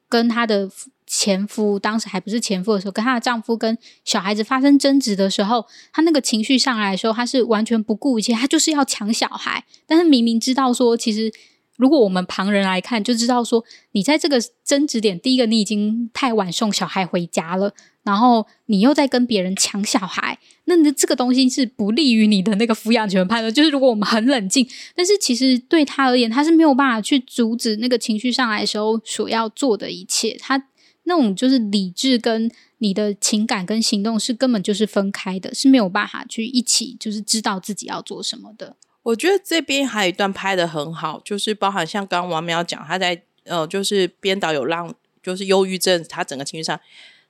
[0.09, 0.71] 跟他的。
[1.13, 9.65] 前夫当时还不是前夫的时候，跟她的丈夫跟小孩子发生争执的时候，她那个情绪上来的时候，她是完全不顾一切，她就是要抢小孩。
[9.89, 11.33] 但是明明知道说，其实
[11.77, 23.53] 如果我们旁人来看，就知道说，你在这个争执点，第一个你已经太晚送小孩回家了，然后你又在跟别人抢小孩，那你这个东西是不利于你的那个抚养权判断。
[23.53, 30.67] 就是如果我们很冷静，但是其实对她而言，她是没有办法去阻止那个情绪上来的时候所要做的一切，她。
[31.11, 38.77] 那种就是理智跟你的情感跟行动是根本就是分开的，是没有办法去一起，就是知道自己要做什么的。
[39.03, 46.79] 我觉得这边还有一段拍得很好，就是包含像刚刚王淼讲，他在呃，就是编导有让就是忧郁症他整个情绪上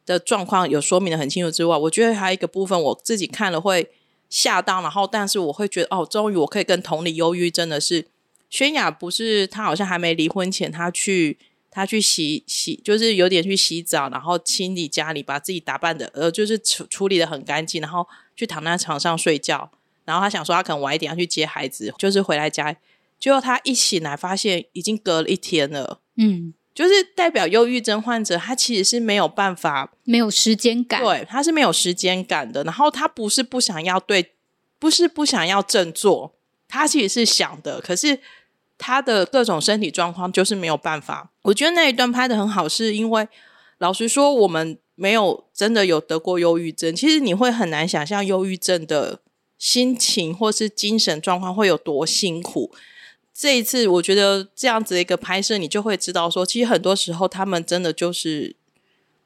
[0.05, 3.91] 的状况有说明得很清楚之外，我觉得还有一个部分我自己看了会
[4.29, 8.07] 吓到，然后但是我会觉得哦，终于我可以跟同理忧郁症的是
[8.51, 11.39] 轩雅，不是他好像还没离婚前他去。
[11.71, 18.05] 他去洗洗，就是有点去洗澡，然后清理家里，把自己打扮的呃，就是处处理的很干净，然后
[18.35, 19.71] 去躺在床上睡觉。
[20.05, 22.75] 然后他想说，他可能晚一点要去接孩子，就是回来家。
[23.21, 26.01] 结果他一醒来，发现已经隔了一天了。
[26.17, 31.01] 嗯，就是代表忧郁症患者，他其实是没有办法，没有时间感。
[31.01, 32.65] 对，他是没有时间感的。
[32.65, 34.33] 然后他不是不想要对，
[34.81, 36.35] 不是不想要振作，
[36.67, 38.19] 他其实是想的，可是。
[38.81, 41.31] 他的各种身体状况就是没有办法。
[41.43, 43.29] 我觉得那一段拍得很好，是因为
[43.77, 49.21] 老实说，我们没有真的有得过忧郁症，其实你会很难想象忧郁症的
[49.59, 52.73] 心情或是精神状况会有多辛苦。
[53.33, 58.57] 这一次，我觉得这样子的一个拍摄，你就会知道说，其实很多时候他们真的就是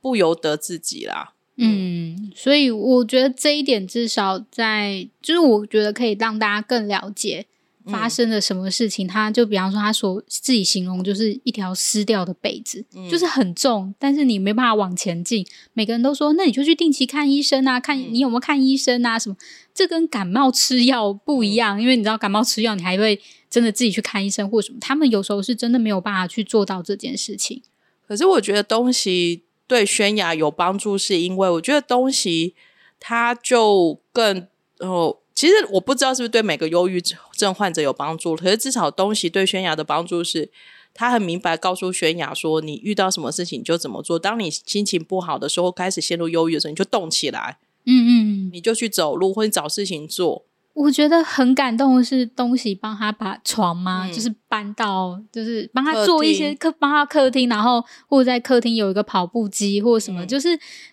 [0.00, 1.32] 不由得自己啦。
[1.56, 7.46] 嗯，所以我觉得这一点至少在，就是我觉得可以让大家更了解
[7.86, 9.06] 发生了什么事情。
[9.06, 15.46] 嗯、他就比方说，他所自己形容就是一条湿掉的被子，嗯、就是很重，但是你没办法往前进。
[15.72, 19.36] 每个人都说，那你就去定期看医生啊，看你有没有看医生啊，什么？
[19.74, 23.20] 这跟感冒吃药不一样，因为你知道感冒吃药，你还会。
[23.50, 27.62] 真的自己去看医生或什么，他们有时候是真的没有办法去做到这件事情。
[28.04, 32.56] 可是我觉得东西对宣雅有帮助，是因为我觉得东西
[32.98, 34.48] 它就更
[34.80, 40.50] 哦，其实我不知道是不是对每个忧郁症患者有帮助，可是至少东西对宣雅的帮助是，
[40.94, 44.18] 他很明白告诉宣雅说，你遇到什么事情你就怎么做。
[44.18, 50.44] 当你心情不好的时候，开始陷入忧郁的时候，你就动起来，嗯嗯，你就去走路或者找事情做。
[50.74, 60.48] 我觉得很感动的是，东西帮他把床嘛，嗯、就是搬到，就是帮他做一些客，帮他客厅，然后或者在客厅有一个跑步机或什么，嗯、就是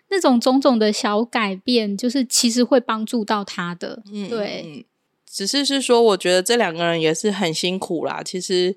[0.10, 4.02] 那种种种的小改变，就是其实会帮助到他的。
[4.13, 4.86] 嗯，对嗯。
[5.26, 8.22] 只是是说，我觉得这两个人也是很辛苦啦。
[8.22, 8.76] 其实，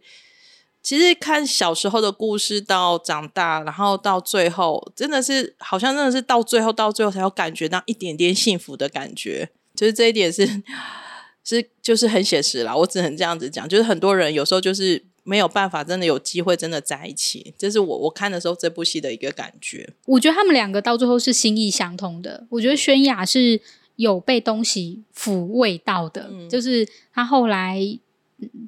[0.81, 9.51] 其实看小时候的故事到长大，然后到最后，真的是好像真的是到最后，到最后才有感觉到一点点幸福的感觉。
[9.75, 10.47] 就是这一点是
[11.43, 13.69] 是就是很写实啦，我只能这样子讲。
[13.69, 19.93] 就是很多人有时候就是没有办法，真的有机会真的在一起，这是我我看的时候这部戏的一个感觉。
[20.07, 22.47] 我觉得他们两个到最后是心意相通的。
[22.51, 23.61] 我觉得轩雅是
[23.97, 27.81] 有被东西抚慰到的，嗯、就是他后来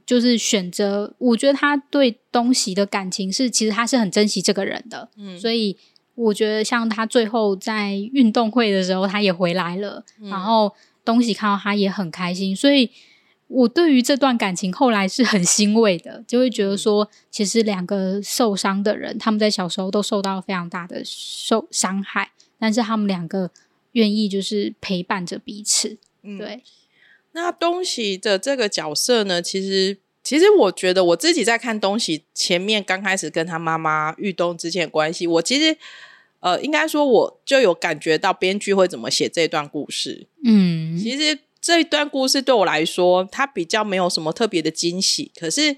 [0.04, 5.76] 就是选择，我觉得他对东西的感情是其实他是很珍惜这个人的，嗯，所以。
[6.16, 10.74] 我觉得像他最后在运动会的时候，他也回来了，嗯、然后
[11.06, 12.90] 东西看到他也很开心，所以
[13.46, 23.50] 我对于这段感情后来是很欣慰的，就会觉得说，其实两个受伤的人，他们在小时候都受到非常大的受伤害，但是他们两个
[23.92, 25.96] 愿意就是陪伴着彼此。
[26.22, 26.62] 嗯、对，
[27.32, 29.96] 那东西的这个角色呢，其实。
[30.26, 35.78] 其实我觉得我自己在看东西前面刚开始跟他妈妈玉东之间的关系，我其实
[36.40, 40.26] 呃应该说我就有感觉到编剧会怎么写这段故事。
[40.44, 45.32] 嗯，其实这一段故事对我来说，它比较没有什么特别的惊喜。
[45.38, 45.76] 可是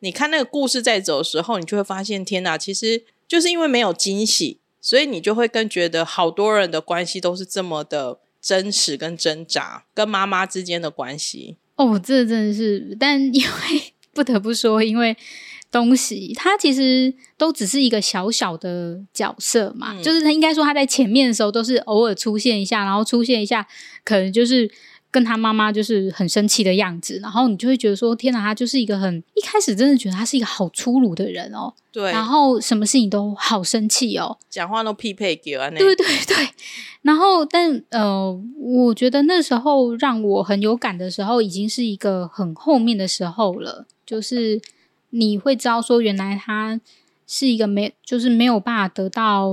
[0.00, 2.58] 你看那个故事在走的时候，你就会发现，天哪！
[2.58, 11.56] 其实就是因为没有惊喜，所以你就会更觉得好多人的关系都是这么的真实跟挣扎，跟妈妈之间的关系。
[11.76, 15.16] 哦，这真的是，但因为 不得不说，因为
[15.72, 23.66] 东西他其实都只是一个小小的角色嘛，嗯、就是他应该说他在前面的时候都是偶尔出现一下，然后出现一下，
[24.04, 24.70] 可能就是。
[25.12, 35.68] 跟他妈妈就是很生气的样子，然后你就会觉得说：“天哪，他就是一个很一开始真的觉得他是一个好粗鲁的人哦。”对，然后什么事情都好生气哦，讲话都匹配给啊。
[35.68, 36.48] 对对对，
[37.02, 43.86] 然后但呃，我觉得那时候让我很有感的时候，已经是一个很后面的时候了。
[44.06, 44.58] 就是
[45.12, 46.80] 你会知道说，原来他
[47.26, 49.52] 是一个没，就是没有办法得到。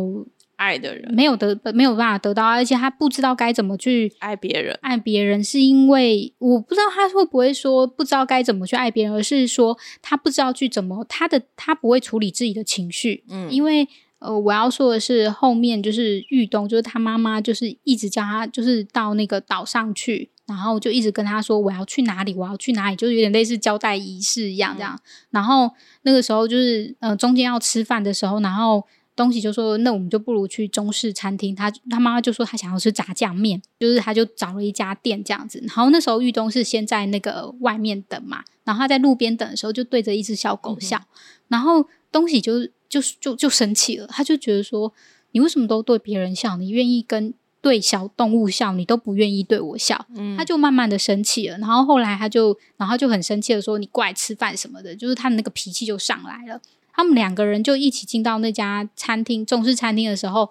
[0.59, 4.77] 爱的人没有得没有办法得到，而且他不知道该怎么去爱别人。
[4.81, 13.23] 爱别人是因为我不知道他会不会说不知道该怎么去爱别人，而是说他不知道去怎么他的他不会处理自己的情绪。
[13.29, 13.87] 嗯，因为
[14.19, 24.93] 呃，我要说的是后面就是玉东，就是他妈妈，就是一直叫他就是到那个岛上去，然后就一直跟他说我要去哪里，我要去哪里，就是有点类似交代仪式一样这样。
[24.95, 28.83] 嗯，然后那个时候就是呃中间要吃饭的时候，然后。
[29.15, 31.53] 东西就说，那我们就不如去中式餐厅。
[31.53, 35.59] 他他妈妈就说他想要吃炸酱面，就是他就找了一家店这样子。
[35.67, 41.03] 然后那时候玉东是先在那个外面等嘛，然后他在路边等的时候就对着一只小狗笑，嗯、
[41.49, 44.93] 然后东西就就就就生气了，他就觉得说
[45.33, 51.57] 你为什么都对别人笑，你愿意跟对小动物笑，你都不愿意对我笑，嗯、他就慢慢的生气了。
[51.57, 56.61] 然后后来他就然后就很生气的说你过来吃饭什么的，就是他的那个脾气就上来了。
[56.93, 60.49] 他们两个人就一起进到那家餐厅，中式餐厅的时候，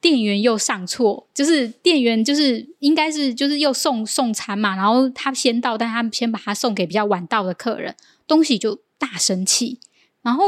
[0.00, 7.94] 店员又上错，就是店员就是应该是就是又送送餐嘛，然后他先到，但他先把他送给比较晚到的客人，
[8.26, 9.78] 东西就大生气。
[10.22, 10.44] 然后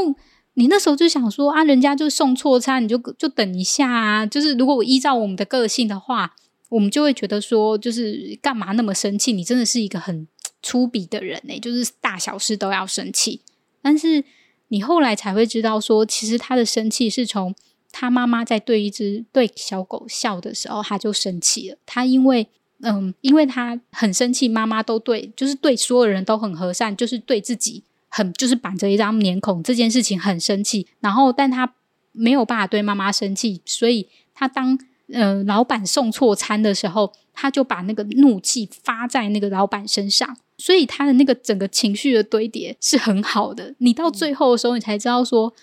[0.55, 4.25] 你那时候就想说啊，人家就送错餐，你就就等一下啊。
[4.25, 6.35] 就是如果我依照我们的个性的话，
[6.69, 9.31] 我们就会觉得说，就是干嘛那么生气？
[9.31, 10.27] 你真的是一个很
[10.61, 13.41] 粗鄙的人欸，就是大小事都要生气，
[13.81, 14.23] 但是。
[14.69, 17.53] 你后来才会知道，说其实他的生气是从
[17.91, 21.77] 他妈妈在对一只对小狗笑的时候，他就生气了。
[21.85, 22.47] 他因为
[22.81, 27.83] 嗯，因为他很生气，妈妈都对，就是对所有人都很和善，就是对自己
[28.15, 30.87] 很就是板着一张脸孔，这件事情很生气。
[31.01, 31.75] 然后，但他
[32.13, 34.79] 没有办法对妈妈生气，所以他当
[35.11, 40.37] 呃老板送错餐的时候，他就把那个怒气发在那个老板身上。
[40.57, 43.75] 所以他的那个整个情绪的堆叠是很好的。
[43.79, 45.53] 你到最后的时候，你才知道说，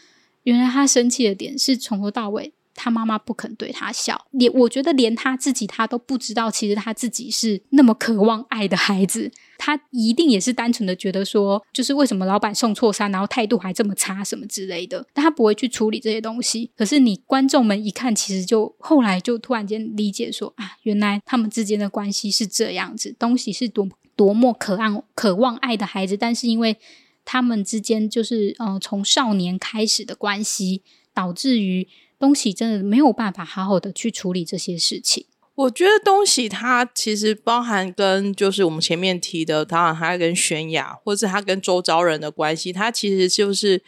[0.43, 2.53] 原来他生气的点是从头到尾。
[2.75, 9.31] 他妈妈不肯对他笑，连我觉得连他自己他都不知道，其实他自己是那么渴望爱的孩子。
[9.59, 15.07] 他一定也是单纯的觉得说，就是为什么老板送错餐，然后态度还这么差，什么之类的。
[15.13, 16.69] 但他不会去处理这些东西。
[16.77, 23.15] 可是你观众们一看，其实就后来就突然间理解说啊，原来他们之间的关系是这样子。
[23.19, 26.77] 东西是多多么渴望渴望爱的孩子，但是因为
[27.25, 30.83] 他们之间就是呃从少年开始的关系，
[31.15, 31.87] 导致于。
[32.23, 35.27] 东西真的没有办法好好的去处理这些事情。
[35.57, 43.83] 我觉得东西它其实包含跟就是我们前面提的，当然还跟泫雅，或是他跟周遭人的关系，他其实就是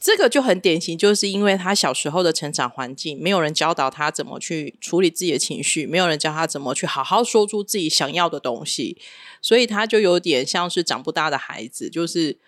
[0.00, 8.96] 这个就很典型，就是因为他小时候的成长环境，没有人教导他怎么去处理自己的情绪，没有人教他怎么去好好说出自己想要的东西，
[9.42, 12.38] 所以他就有点像是长不大的孩子，就是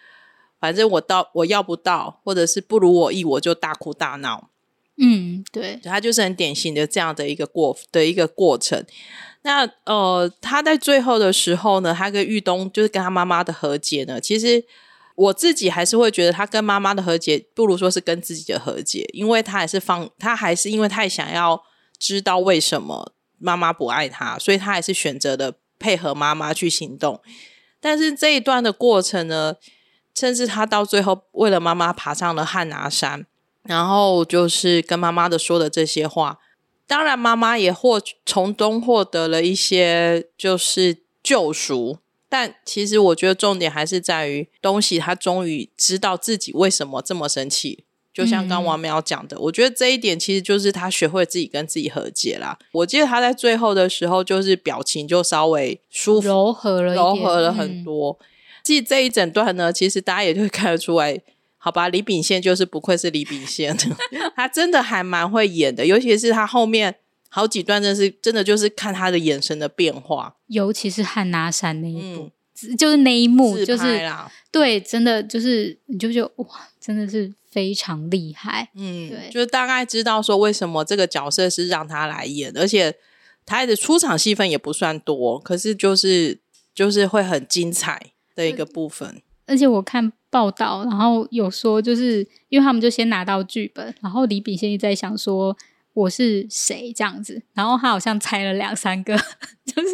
[0.58, 4.50] 反正我到我要不到，或者是不如我意，我就大哭大闹。
[4.96, 8.84] 嗯，对，他就是很典型的这样的一个过的一个过程。
[9.42, 14.20] 那呃，他在最后的时候呢，他跟玉东就是跟他妈妈的和解呢。
[14.20, 14.64] 其实
[15.16, 21.62] 我自己还是会觉得，他跟妈妈的和解不如说是跟自己的和解，因为他还是放，他还是因为太想要
[21.98, 27.20] 知道为什么妈妈不爱他，所以他还是选择的配合妈妈去行动。
[27.80, 29.56] 但是这一段的过程呢，
[30.14, 33.26] 甚至他到最后为了妈妈爬上了汉拿山。
[33.64, 36.38] 然后就是跟妈妈的说的这些话，
[36.86, 41.98] 当然妈妈也获从中获得了一些就是救赎，
[42.28, 47.84] 但其实我觉得重点还是在于东西，他终于知道自己为什么这么生气。
[48.12, 52.56] 就像刚王淼讲的，嗯，我觉得这一点其实就是他学会自己跟自己和解啦。
[52.70, 58.16] 我记得他在最后的时候，就是表情就稍微舒服柔和了，柔和了很多。
[58.62, 61.20] 其实这一整段呢，其实大家也就会看得出来。
[61.64, 63.74] 好吧，李秉宪就是不愧是李秉宪，
[64.36, 66.94] 他真的还蛮会演的，尤其是他后面
[67.30, 72.30] 好几段，真的是真的就是看他的眼神的变化，尤其是汉拿山那一部，
[72.68, 74.06] 嗯、就是那一幕，就是
[74.52, 76.46] 对，真的就是你就觉得哇，
[76.78, 82.94] 真的是非常厉害，嗯，对，就是大概知道说为什么这个角色是让他来演，而且
[83.46, 86.38] 他的出场戏份也不算多，可是就是
[86.74, 90.12] 就是会很精彩的一个部分，而且我看。
[90.34, 95.56] 报道，然后有说，就是因为他们就先拿到剧本，然后李炳宪一直在想说
[95.92, 99.16] 我是谁这样子，然后他好像猜了两三个，
[99.64, 99.90] 就是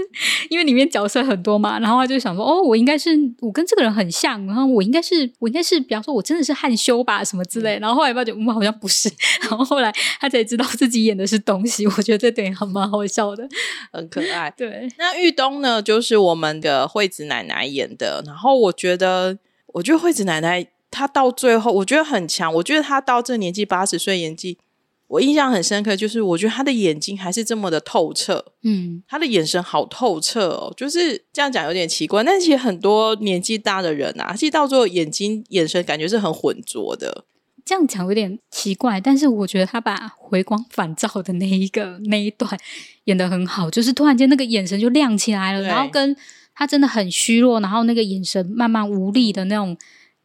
[0.49, 13.47] 因为里面角色很多嘛，然后他就想说，哦，我应该是我跟这个人很像，然后我应该是我应该是，比方说我真的是汉修吧，什么之类，然后后来发觉，嗯，好像不是，然后后来他才知道自己演的是东西，我觉得这点还蛮好笑的，
[13.93, 14.51] 很可爱。
[14.57, 19.37] 对，那玉东呢，就是我们的惠子奶奶演的，然后我觉得。
[19.75, 22.53] 我觉得惠子奶奶她到最后，我觉得很强。
[22.55, 24.59] 我觉得她到这年纪八十岁年纪，
[25.07, 28.45] 我印象很深刻，就是我觉得她的眼睛还是这么的透彻。
[28.63, 32.25] 嗯，她的眼神好透彻哦，就是这样讲有点奇怪。
[32.25, 37.25] 但其实很多年纪大的人啊，其实到最后眼睛眼神感觉是很浑浊的。
[37.65, 42.59] 这样讲有点奇怪，但是我觉得他把回光返照的那一个那一段
[43.05, 46.17] 演的很好，就是突然间那个眼神就亮起来了，然后跟。
[46.55, 49.77] 他真的很虚弱，然后那个眼神慢慢无力的那种、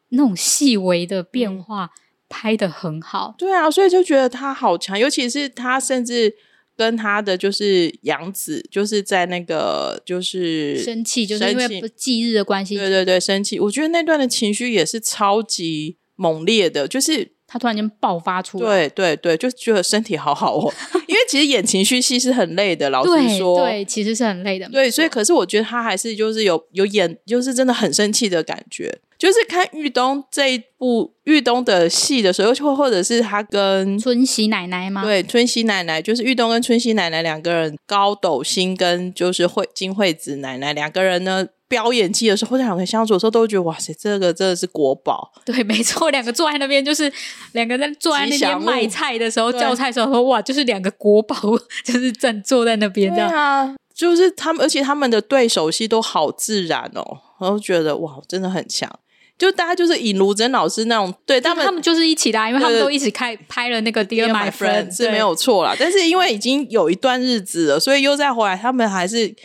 [0.10, 1.92] 那种细微的变化，
[2.28, 3.36] 拍的很好。
[3.38, 6.34] 对啊，所以就觉得他好强，尤其是他甚至
[6.76, 12.76] 跟他的就是养子，就是在那个就是生气，就是因为不忌日的关系。
[12.76, 13.60] 对对对，生气。
[13.60, 17.35] 我觉得那段的情绪也是超级猛烈的，就是。
[17.56, 20.74] 他突然间爆发出来，对对对，就觉得身体好好哦。
[21.08, 24.68] 因为其实演情绪戏是很累的，老实说，对，对，其实是很累的。
[24.68, 29.00] 对，所以可是我觉得他还是就是有有演，就是真的很生气的感觉。
[29.18, 35.02] 就是看玉东这一部玉东的戏的时候，或或者是他跟春熙奶奶吗？
[35.02, 41.48] 对，春熙奶奶就是玉东跟春熙奶奶两个人，高斗星跟就是惠金惠子奶奶两个人呢。
[41.68, 45.32] 表演技的时候，或者两个人相处的时候，都会觉得哇塞，这个真的是国宝。
[45.46, 47.12] 对，没错，两个坐在那边，就是
[47.54, 51.36] 两个人坐在那边卖菜的时候，叫菜的时候，说哇，就是两个国宝，
[51.84, 53.30] 就是正坐在那边这样。
[53.30, 57.04] 对啊，就是他们，而且他们的对手戏都好自然哦，
[57.40, 58.90] 我都觉得哇，真的很强。
[59.38, 65.76] 就大家就是以卢真老师那种，对他们他们就是一起的，因为他们都一起开拍了那个 Dear My Friend 是没有错啦。
[65.78, 69.36] 但是因为已经有一段日子了，所以又再回来，他们还是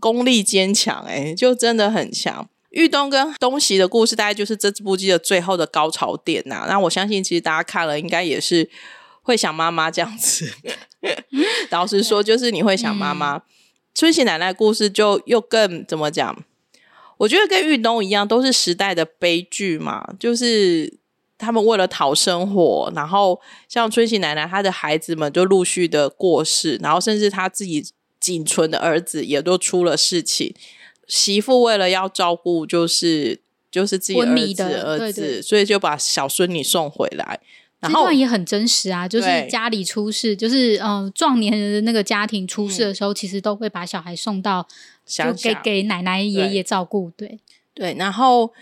[0.00, 2.48] 功力坚强，哎，就真的很强。
[2.70, 6.66] 玉东跟东西的故事，大概就是这部剧的最后的高潮点呐。
[6.68, 8.68] 那我相信，其实大家看了，应该也是
[9.22, 10.52] 会想妈妈这样子。
[11.70, 13.36] 老实说，就是你会想妈妈。
[13.36, 13.42] 嗯、
[13.94, 16.44] 春喜奶奶的故事就又更怎么讲？
[17.16, 20.06] 我觉得跟玉东一样，都是时代的悲剧嘛。
[20.20, 20.98] 就是
[21.38, 27.84] 他们为了讨生活，然后像春喜奶奶，她的孩子们就陆续的过世，然后甚至她自己
[28.28, 30.54] 仅存的儿子也都出了事情。
[31.06, 37.40] 媳妇为了要照顾，就是就是自己儿子儿子，对对，所以就把小孙女送回来。
[37.80, 44.68] 然后这段也很真实啊，就是家里出事，就是嗯，壮年人的那个家庭出事的时候，嗯、其实都会把小孩送到
[45.06, 47.10] 就给给奶奶爷爷照顾。
[47.16, 47.38] 对
[47.72, 48.52] 对，然后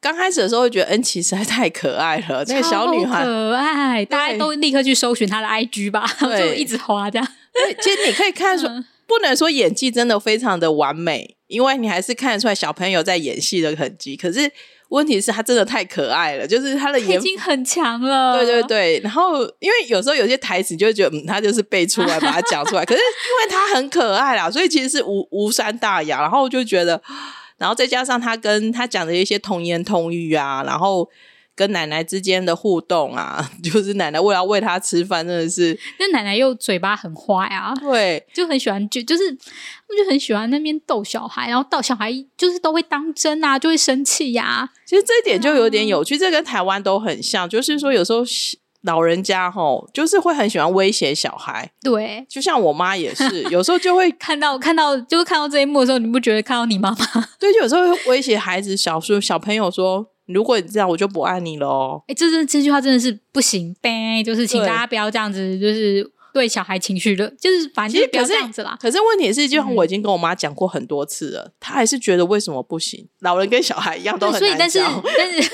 [0.00, 6.04] 刚开始的时候会觉得恩琪实在太可爱了，那个小女孩可爱，大家都立刻去搜寻她的 IG 吧，
[6.36, 7.28] 就一直滑这样。
[7.80, 8.66] 其实你可以看出。
[9.04, 14.16] 嗯不能说演技真的非常的完美，因为你还是看得出来小朋友在演戏的痕迹。
[14.16, 14.50] 可是
[14.88, 18.36] 问题是他真的太可爱了，就是他的演技很强了。
[18.36, 22.84] 对对对，然后因为有时候有些台词就会觉得，嗯，他就是背出来把它讲出来。
[22.86, 26.20] 可是因为他很可爱啦，所以其实是无无伤大雅。
[26.20, 27.00] 然后就觉得，
[27.58, 31.08] 然后再加上他跟他讲的一些童言童语啊，然后。
[31.56, 44.68] 跟奶奶之间的互动啊， 就是奶奶为了喂他吃饭，真的是，那奶奶又嘴巴很花呀， 对，就很喜欢，就就是他们就很喜欢那边逗小孩，然后逗小孩就是都会当真啊，就会生气呀、啊。
[44.84, 48.22] 其实这一点就有点有趣，嗯、这跟台湾都很像，就是说有时候
[48.82, 57.28] 老人家吼，就是会很喜欢威胁小孩，对，就像我妈也是，有时候就会 看到看到，就是看到这一幕的时候，你不觉得看到你妈妈？
[57.38, 60.08] 对，就有时候会威胁孩子，小时候小朋友说。
[60.26, 62.02] 如果你这样，我就不爱你了哦。
[62.08, 68.76] 哎，这这这句话真的是不行，呗，就是请大家不要这样子，就是对小孩情绪的，就是反正不要这样子啦。
[68.80, 73.08] 可是问题是，就像我已经跟我妈讲过很多次了，她还是觉得为什么不行？
[73.20, 74.40] 老人跟小孩一样都很。
[74.40, 74.80] 所以，但是，
[75.16, 75.50] 但是。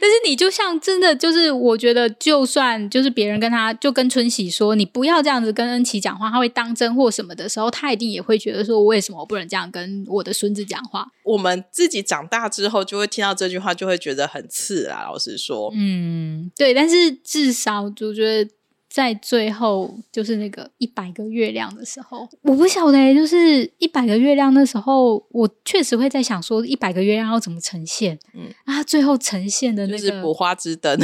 [0.00, 11.06] 但是你就像真的就是，我觉得就算就是别人跟他就跟春喜说，你不要这样子跟恩琪讲话，他会当真或什么的时候，他一定也会觉得说，为什么我不能这样跟我的孙子讲话？
[11.24, 15.04] 我们自己长大之后就会听到这句话，就会觉得很刺啊。
[15.04, 16.74] 老实说，嗯，对。
[16.74, 18.50] 但是至少就觉得。
[18.94, 28.16] 在最后，就是那个一百个月亮的时候，我不晓得，就是一百个月亮的时候，我确实会在想说，一百个月亮要怎么呈现？
[28.34, 30.96] 嗯啊，最后呈现的那个就是补花之灯。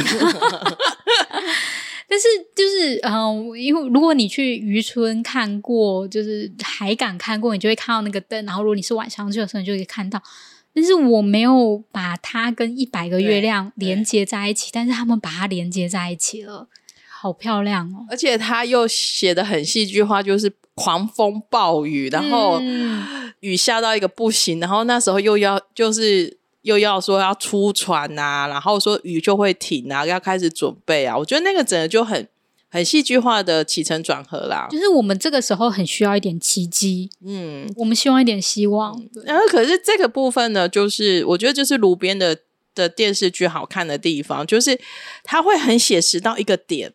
[2.07, 8.45] 但是就是嗯，因为如果你去渔村看过，就是海港看过，你就会看到那个灯。
[8.45, 10.23] 然后如果你是晚上去的时候，你就可以看到。
[10.73, 16.69] 但是我没有把它跟一百个月亮连接在一起，但是他们把它连接在一起了。
[17.21, 18.03] 好漂亮哦！
[18.09, 22.59] 而且他又写的很戏剧化，就是狂风暴雨，然后
[23.41, 31.15] 雨下到一个不行，然后那时候又要就是又要说要出船啊，然后说雨就会停啊，要开始准备啊。
[31.15, 32.27] 我觉得那个整个就很
[32.71, 34.67] 很戏剧化的起承转合啦。
[34.71, 38.99] 就是我们这个时候很需要一点奇迹，嗯，我们希望一点希望。
[39.25, 42.35] 然后可是这个部分呢，就是我觉得就是炉边的
[42.73, 44.79] 的电视剧好看的地方，就是
[45.23, 46.93] 它会很写实到一个点。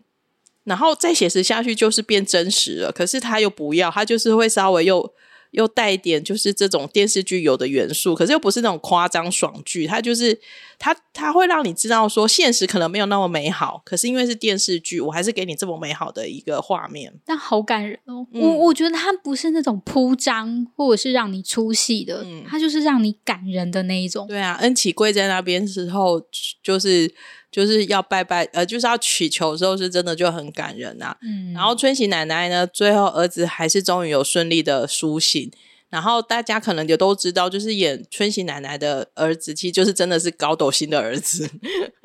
[0.67, 5.15] 然后再写实下去就是变真实了，可是他又不要，他就是会稍微又
[5.53, 10.39] 又带一点就是这种电视剧有的元素，可是又不是那种夸张爽剧，他就是
[10.79, 18.27] 他他会让你知道说现实可能没有那么美好，可是因为是电视剧，我还是给你这么美好的一个画面，但好感人哦。
[18.33, 24.27] 嗯、我我觉得他不是那种铺张或者是让你出戏的，嗯、他就是让你感人的那一种。
[24.27, 26.23] 对啊，恩琪跪在那边时候
[26.63, 27.15] 就是。
[27.49, 31.17] 就是要拜拜，呃，就是要祈求的时候，是真的就很感人呐、啊。
[31.23, 35.51] 嗯，然后春喜奶奶呢，最后儿子还是终于有顺利的苏醒。
[35.89, 41.49] 然后大家可能也都知道，就是演春喜奶奶的儿子，其实就是真的是高斗星的儿子。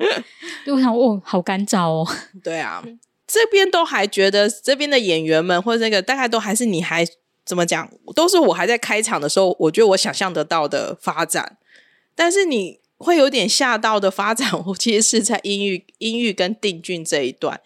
[0.66, 2.06] 我想，哦，好干燥哦。
[2.42, 2.82] 对啊，
[3.26, 7.06] 这边都还觉得这边的演员们或者那个大概都还是你还
[7.44, 11.58] 怎么讲，都是我还在开场的时候，我觉得我想象得到的发展，
[12.14, 12.82] 但是你。
[13.02, 17.60] 会有点吓到的发展，我其实是在音域、音域跟定俊这一段。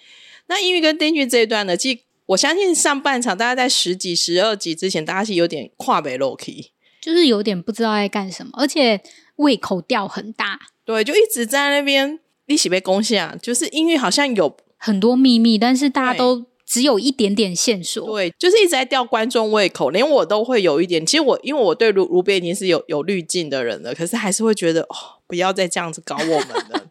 [0.47, 6.71] 那音域跟定俊这一段呢，其实我相信上半场大家在十几、十二集之前，大家是有点跨北 Loki，
[7.01, 9.01] 就是有点不知道在干什么，而且
[9.37, 10.59] 胃口掉很大。
[10.85, 21.07] 对，就一直在那边一起被攻陷，就是因为好像有很多秘密，但是大家都只有一点点线索，对，就是一直在吊观众胃口，连我都会有一点。
[21.07, 24.97] 其实我因为我对卢卢边已经是有有滤镜的人了，可是还是会觉得哦，
[25.29, 26.86] 不要再这样子搞我们了。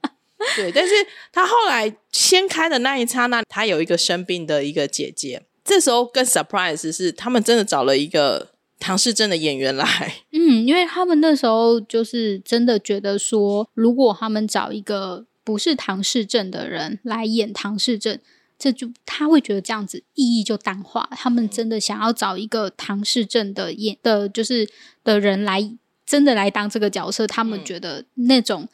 [0.55, 0.93] 对，但是
[1.31, 10.15] 他后来掀开的那一刹那，他有一个生病的一个姐姐，这时候更 surprise 是他们真的找了一个唐氏症的演员来。
[10.31, 18.19] 嗯，因为他们那时候就是真的觉得说，如果他们找一个不是唐氏症的人来演唐氏症。
[18.57, 21.09] 这就他会觉得这样子意义就淡化。
[21.11, 24.65] 他们真的想要找一个唐氏症的演的，就是
[25.03, 25.69] 的人来
[26.05, 28.65] 真的来当这个角色，他们觉得那种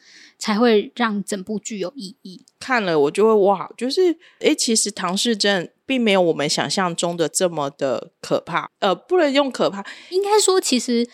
[0.42, 2.44] 才会让整部剧有意义。
[2.58, 8.68] 看了我就会哇，就是诶，其实唐氏症并没有我们想象中的这么的可怕。
[8.80, 11.08] 呃，不能用可怕，应该说其实。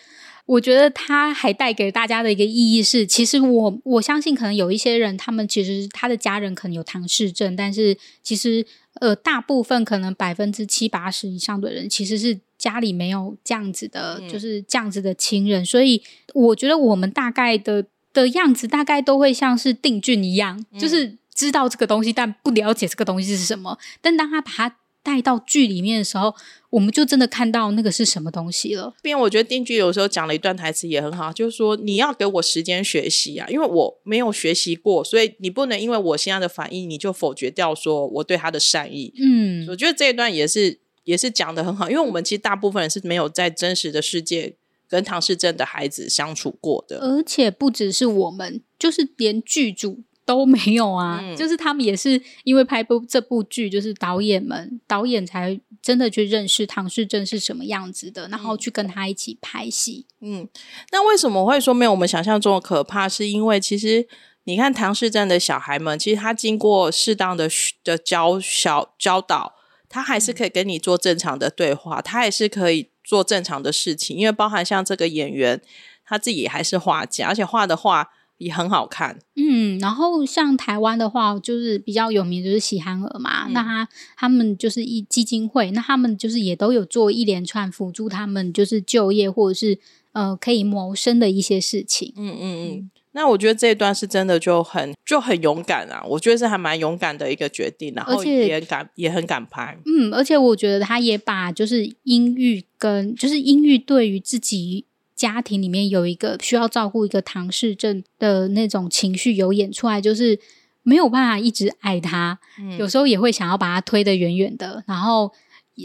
[0.49, 8.65] 我觉得他还带给大家的一个意义是，其实我我相信，可能有一些人，他们其实他的家人可能有唐氏症，但是其实
[8.99, 16.01] 呃，大部分可能百分之七八十以上的人，其实是家里没有这样子的，就是这样子的亲人，嗯、所以
[16.33, 24.75] 我觉得我们大概的的样子，大概都会像是定俊一样，就是知道这个东西，但不了解这个东西是什么，但当他把它。
[25.01, 26.35] 带到剧里面的时候，
[26.69, 28.93] 我们就真的看到那个是什么东西了。
[29.01, 39.13] 边我觉得定俊有时候讲了一段台词也很好，就是说你要给我时间学习啊，因为我没有学习过，所以你不能因为我现在的反应，你就否决掉说我对他的善意。
[39.17, 44.53] 嗯，我觉得这一段也是也是讲的很好，因为我们其实大部分人是没有在真实的世界
[44.89, 50.03] 跟唐氏症的孩子相处过的，而且不只是我们，就是连剧组。
[50.25, 60.05] 都没有啊，嗯、就是他们也是因为拍部这部剧，就是导演们导演才真的去认识唐氏症是什么样子的，然后去跟他一起拍戏。
[60.21, 60.47] 嗯，
[60.91, 63.09] 那为什么会说没有我们想象中的可怕？
[63.09, 64.07] 是因为其实
[64.43, 67.49] 你看唐氏症的小孩们，其实他经过适当的
[67.83, 69.55] 的教小教导，
[69.89, 74.15] 他还是可以跟你做正常的对话，他也是可以做正常的事情。
[74.15, 75.59] 因为包含像这个演员，
[76.05, 78.09] 他自己还是画家，而且画的画。
[78.39, 83.47] 也很好看，嗯，然后像台湾的话，就是比较有名，就是喜憨儿嘛。
[83.47, 89.77] 嗯、那他他们就是一基金会，那他们就是也都有做一连串辅助他们就是就业或者是
[90.13, 92.13] 呃可以谋生的一些事情。
[92.15, 92.91] 嗯嗯嗯。
[93.11, 99.77] 那我觉得这一段是真的就很就很勇敢啊，我觉得是还蛮勇敢的一个决定，然后也敢也很敢拍。
[99.85, 104.85] 嗯，而且我觉得他也把就是阴郁跟就是阴郁对于自己。
[105.19, 110.39] 家庭里面有一个需要照顾一个唐氏症的那种情绪有演出来，就是
[110.81, 114.81] 没有办法一直爱他，嗯、有时候也会想要把他推得远远的。
[114.87, 115.29] 然后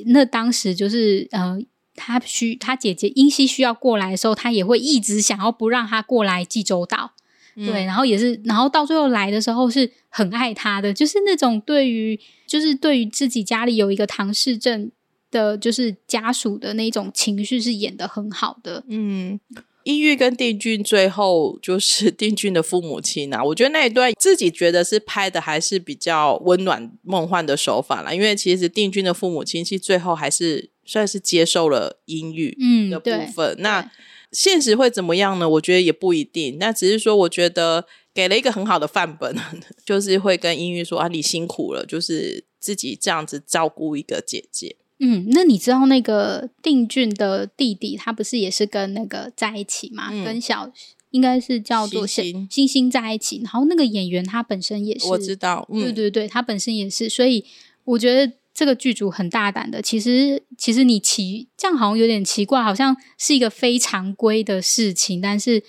[0.07, 1.59] 那当时就是呃，
[1.95, 7.13] 他需他姐姐英熙需要过来的时候，他也会一直想要不让他过来济州岛。
[7.57, 14.91] 嗯、对，然后也是，然后到最后来的时候是很爱他的，就是那种对于就是对于自己家里有一个唐氏症。
[15.31, 19.41] 的就是家属的那种情绪是演的很好的，嗯，
[19.83, 33.91] 音乐跟定俊最后就是 定俊的父母亲啊，我觉得那一段自己觉得是拍的还是比较温暖梦幻的手法啦，因为其实定俊的父母亲其实最后还是算是接受了音乐嗯的部分，嗯、那
[34.32, 35.49] 现实会怎么样呢？
[35.49, 39.37] 我觉得也不一定，那只是说我觉得给了一个很好的范本，
[39.85, 44.76] 就是会跟音乐说啊，你辛苦了，就是自己这样子照顾一个姐姐。
[45.01, 50.09] 嗯，那你知道那个定俊的弟弟，他不是也是跟那个在一起吗？
[50.12, 50.72] 嗯、跟小
[51.11, 53.41] 应该是叫做星星星在一起。
[53.43, 57.09] 然后那个演员他本身也是，我知道，嗯、对对对，他本身也是。
[57.09, 57.45] 所以
[57.85, 59.83] 我觉得这个剧组很大胆的。
[59.83, 65.21] 其实其实你奇这样好像有点奇怪，好像是一个非常规的事情。
[65.21, 65.63] 但是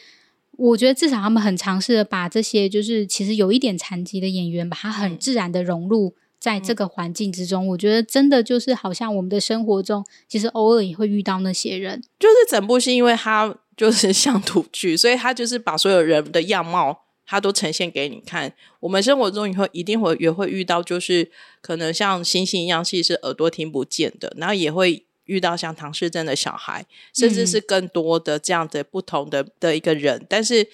[0.51, 6.09] 我觉得至少他们很尝试的把这些就是其实有一点残疾的演员，把他很自然的融入。
[6.09, 11.99] 嗯在这个环境之中，我觉得真的就是好像我们的生活中，其实偶尔也会遇到那些人。
[12.19, 18.53] 就是整部戏，因为它就是 乡土剧，所以它就是把所有人的样貌，它都呈现给你看。
[18.79, 30.67] 我们生活中以后一定会也会遇到，就是可能像星星一样，其实是耳朵听不见的，然后也会遇到像唐氏症的小孩，甚至是更多的这样的不同的的一个人，嗯、但是。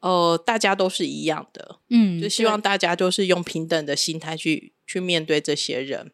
[0.00, 6.12] 呃，大家都是一样的，嗯，就希望大家就是用平等的心态去去面对这些人，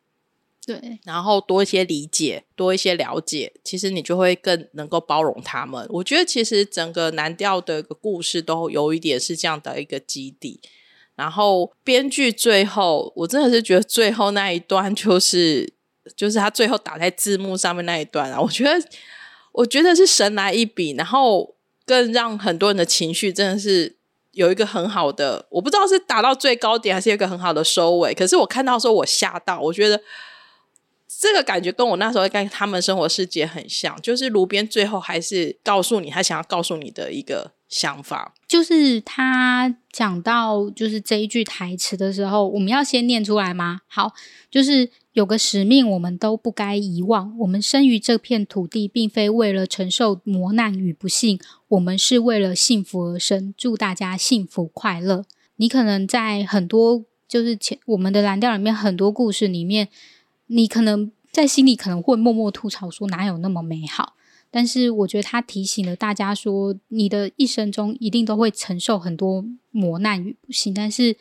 [0.67, 5.87] 对，然后多一些理解，多一些了解，其实你就会更能够包容他们。
[5.91, 10.61] 我觉得其实整个南调的一个故事都有一点是这样的一个基底。
[11.15, 15.73] 然后编剧最后，我真的是觉得最后那一段就是
[16.17, 18.73] 就是他最后打在字幕上面那一段啊，我觉得
[19.53, 21.57] 我觉得是神来一笔，然后。
[21.85, 23.97] 更让很多人的情绪真的是
[24.31, 28.15] 有一个很好的，我不知道是达到最高点还是有一个很好的收尾。
[28.15, 30.01] 可是我看到的时候，我吓到，我觉得
[31.21, 43.81] 这个感觉跟我那时候跟他们生活世界很像，就是炉边最后还是告诉你他想要告诉你的一个想法，就是他讲到就是这一句台词的时候，我们要先念出来吗？
[43.87, 44.13] 好，
[44.51, 47.37] 就是有个使命，我们都不该遗忘。
[47.39, 51.39] 我们生于这片土地，并非为了承受磨难与不幸，
[51.69, 53.55] 我们是为了幸福而生。
[53.57, 55.25] 祝大家幸福快乐。
[55.57, 59.89] 你可能在很多就是前我们的蓝调里面很多故事里面。
[60.55, 64.16] 你可能在心里可能会默默吐槽说哪有那么美好，
[64.50, 71.16] 但是我觉得他提醒了大家说，你的一生中一定都会承受很多磨难与不幸，但是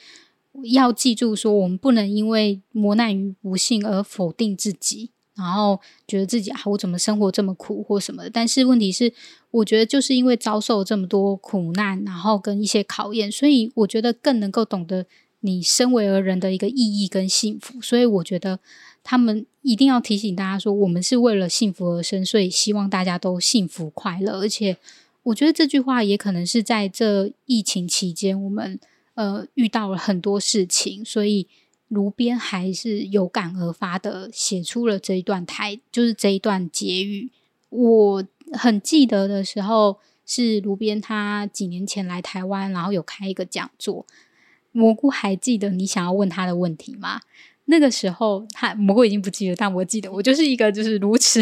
[0.74, 8.30] 要记住说，我们不能因为磨难与不幸而否定自己，然后觉得自己啊，我怎么生活这么苦或什么的。
[8.30, 9.14] 但是问题是，
[9.52, 15.06] 我觉得就是因为遭受这么多苦难，然后跟一些考验，所以我觉得更能够懂得
[15.40, 17.82] 你身为而人的一个意义跟幸福。
[17.82, 18.60] 所以我觉得。
[19.04, 24.40] 他们一定要提醒大家说，我们是为了幸福而生，所以希望大家都幸福快乐。
[24.40, 24.78] 而且，
[25.24, 28.80] 我觉得这句话也可能是在这疫情期间，我们
[29.16, 31.48] 呃遇到了很多事情，所以
[31.88, 37.32] 卢边还是有感而发的写出了这一段台，就是这一段结语。
[37.70, 38.24] 我
[38.54, 44.06] 很记得的时候，是卢边他几年前来台湾，然后有开一个讲座。
[44.72, 47.22] 蘑菇还记得你想要问他的问题吗？
[47.66, 51.42] 那个时候，他蘑菇已经不记得，但我记得，我就是一个就是如此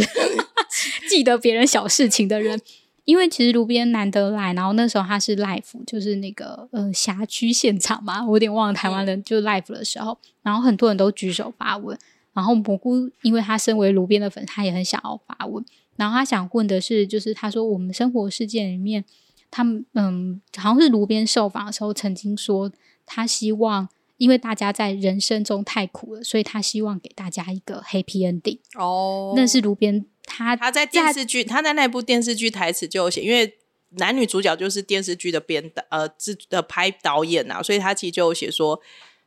[1.09, 2.59] 记得别人小事情的人。
[3.05, 11.97] 因为其实炉边难得来，然后那时候他是 live，就是那个呃辖区现场嘛，我有点忘了台湾人就 live 的时候，然后很多人都举手发问，
[12.33, 15.65] 然后蘑菇因为他身为炉边的粉，他也很想要发问，
[15.95, 19.03] 然后他想问的是，就是他说我们生活事件里面，
[19.49, 22.71] 他们嗯，好像是炉边受访的时候曾经说，
[23.09, 23.89] 他希望。
[24.19, 28.59] 因为大家在人生中太苦了，所以他希望给大家一个 happy ending。
[28.77, 33.57] 哦，那是卢边他他在电视剧他在那部电视剧台词就有写，因为
[33.91, 38.81] 男女主角就是电视剧的编导呃制的拍导演呐、啊，所以他其实就有写说，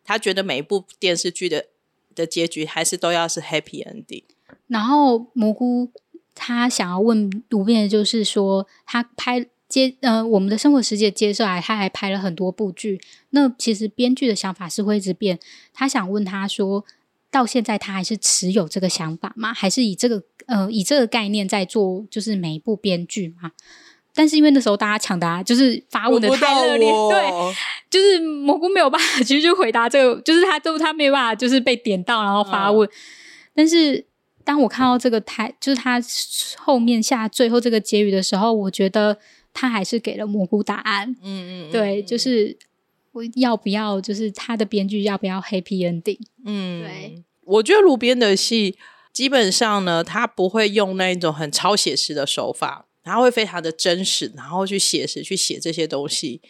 [0.04, 1.64] 他觉得每一部电视剧的
[2.14, 4.24] 的结局还是都要是 happy ending。
[4.66, 5.90] 然后蘑菇
[6.34, 9.46] 他想要问卢边的就是说，他拍。
[9.72, 13.00] 接呃，我们的生活世界接下来，他还拍了很多部剧。
[13.30, 15.38] 那其实编剧的想法是会一直变。
[15.72, 16.84] 他想问他说，
[17.30, 19.54] 到现在他还是持有这个想法吗？
[19.54, 23.52] 还是以这个呃以这个概念在做，就是每一部编剧吗？
[24.14, 27.54] 但是因为那时候大家抢答，就是发问的太热烈，对，
[27.88, 32.86] 就是蘑菇没有办法继续回答这个，就是他都他没有办法，就是被点到然后发问。
[32.86, 32.92] 嗯、
[33.54, 34.04] 但是
[34.44, 35.98] 当我看到这个台，就是他
[36.58, 39.16] 后面下最后这个结语的时候，我觉得。
[39.52, 42.56] 他还是给了模糊答案，嗯嗯，对，就是
[43.12, 46.18] 我要不要，就是他的编剧要不要 happy ending？
[46.44, 48.76] 嗯，对，我觉得炉边的戏
[49.12, 56.40] 基本上呢，他不会用那一种很超写实的手法，他会非常的真实，然后去写实去写这些东西。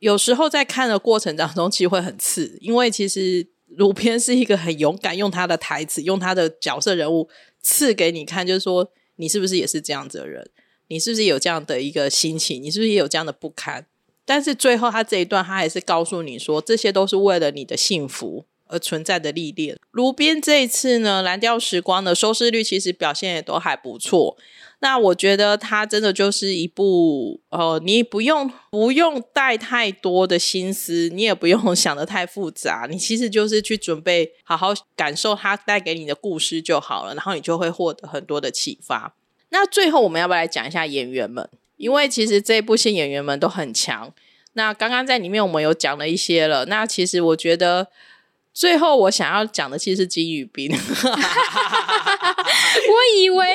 [0.00, 7.28] 有时候在看的过程当中，其实会很刺，因为其实炉边是一个很勇敢，用他的台词，用他的角色人物
[7.60, 10.50] 刺给你看，就是说你是不是也是这样子的人。
[10.92, 12.62] 你是不是有这样的一个心情？
[12.62, 13.86] 你是不是也有这样的不堪？
[14.26, 19.78] 但是最后他这一段，他还是告诉你说，这些都是为了你的幸福而存在的历练。
[19.90, 24.36] 卢边这一次呢，蓝调时光的收视率其实表现也都还不错。
[24.80, 39.14] 那我觉得它真的就是一部，呃，你不用不用带太多的心思，你也不用 想得太复杂，你其实就是去准备好好感受它带给你的故事就好了，然后你就会获得很多的启发。
[39.52, 41.46] 那最后我们要不要来讲一下演员们？
[41.76, 44.10] 因为其实这一部戏演员们都很强。
[44.54, 46.64] 那刚刚在里面我们有讲了一些了。
[46.66, 47.88] 那其实我觉得
[48.54, 50.70] 最后我想要讲的其实是金宇彬。
[50.72, 50.78] 我
[53.18, 53.46] 以为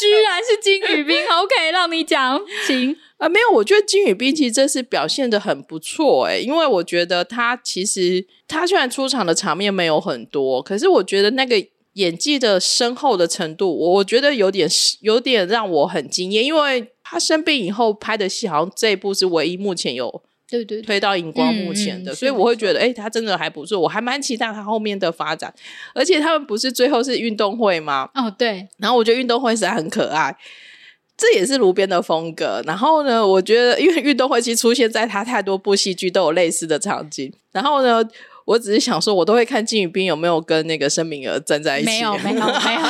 [0.00, 11.64] 居然是金宇彬，OK，让你讲，请啊，没有，我觉得金宇彬其实这次表现得很不错诶，因为我觉得他其实他虽然出场的场面没有很多，可是我觉得那个。
[11.94, 14.68] 演技的深厚的程度，我觉得有点
[15.00, 25.52] 有点让我很惊艳，因为他生病以后拍的戏，好像这一部是唯一目前有对对推到荧光幕前的，所以我会觉得，哎，他真的还不错，我还蛮期待他后面的发展。
[25.92, 28.08] 而且他们不是最后是运动会吗？
[28.14, 28.68] 哦，对。
[28.78, 30.36] 然后我觉得运动会实在很可爱，
[31.16, 32.62] 这也是炉边的风格。
[32.64, 37.32] 然后呢，我觉得因为运动会其实出现在他太多部戏剧都有类似的场景。
[37.50, 38.08] 然后呢。
[38.50, 41.86] 我只是想说，我都会看金宇彬有没有跟那个申敏儿站在一起。
[41.90, 42.80] 没有，没有，没有。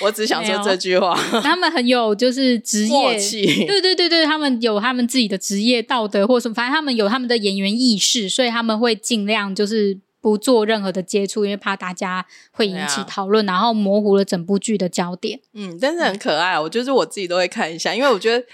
[0.00, 1.16] 我只想说这句话。
[1.40, 3.16] 他们很有就是职业，
[3.64, 15.40] 对对对对，他们有他们自己的职业道德或什么，反正他们有他们的演员意识，所以他们会尽量就是不做任何的接触，因为怕大家会引起讨论，啊、然后模糊了整部剧的焦点。
[15.54, 18.44] 嗯，但是很可爱，我就是我自己都会看一下，因为我觉得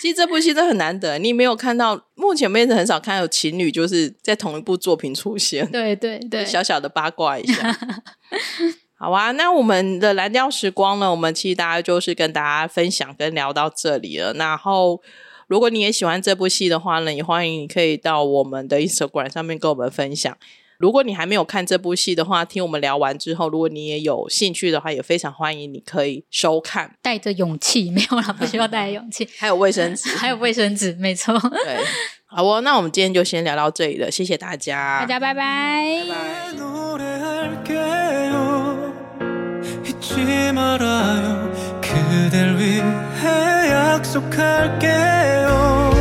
[0.00, 5.70] 其实这部戏真的很难得，你没有看到，目前为止很少看到有情侣就是在同一部作品出现。
[5.70, 7.78] 对对对，小小的八卦一下。
[8.98, 11.10] 好啊，那我们的蓝调时光呢？
[11.10, 15.00] 我们其实大家就是跟大家分享跟聊到这里了，然后。
[15.50, 20.38] 如果你也喜欢这部戏的话呢，也欢迎你可以到我们的 Instagram 上面跟我们分享。
[20.80, 26.96] 如果你还没有看这部戏的话，听我们聊完之后，如果你也有兴趣的话，也非常欢迎你可以收看。
[27.02, 29.28] 带着勇气，没有啦，不需要带着勇气。
[29.38, 31.38] 还有卫生纸， 还有卫生纸，没错。
[31.64, 31.84] 对，
[32.24, 36.02] 好哦，那我们今天就先聊到这里了，谢谢大家，大家拜拜。
[36.08, 36.14] 拜
[45.92, 45.99] 拜。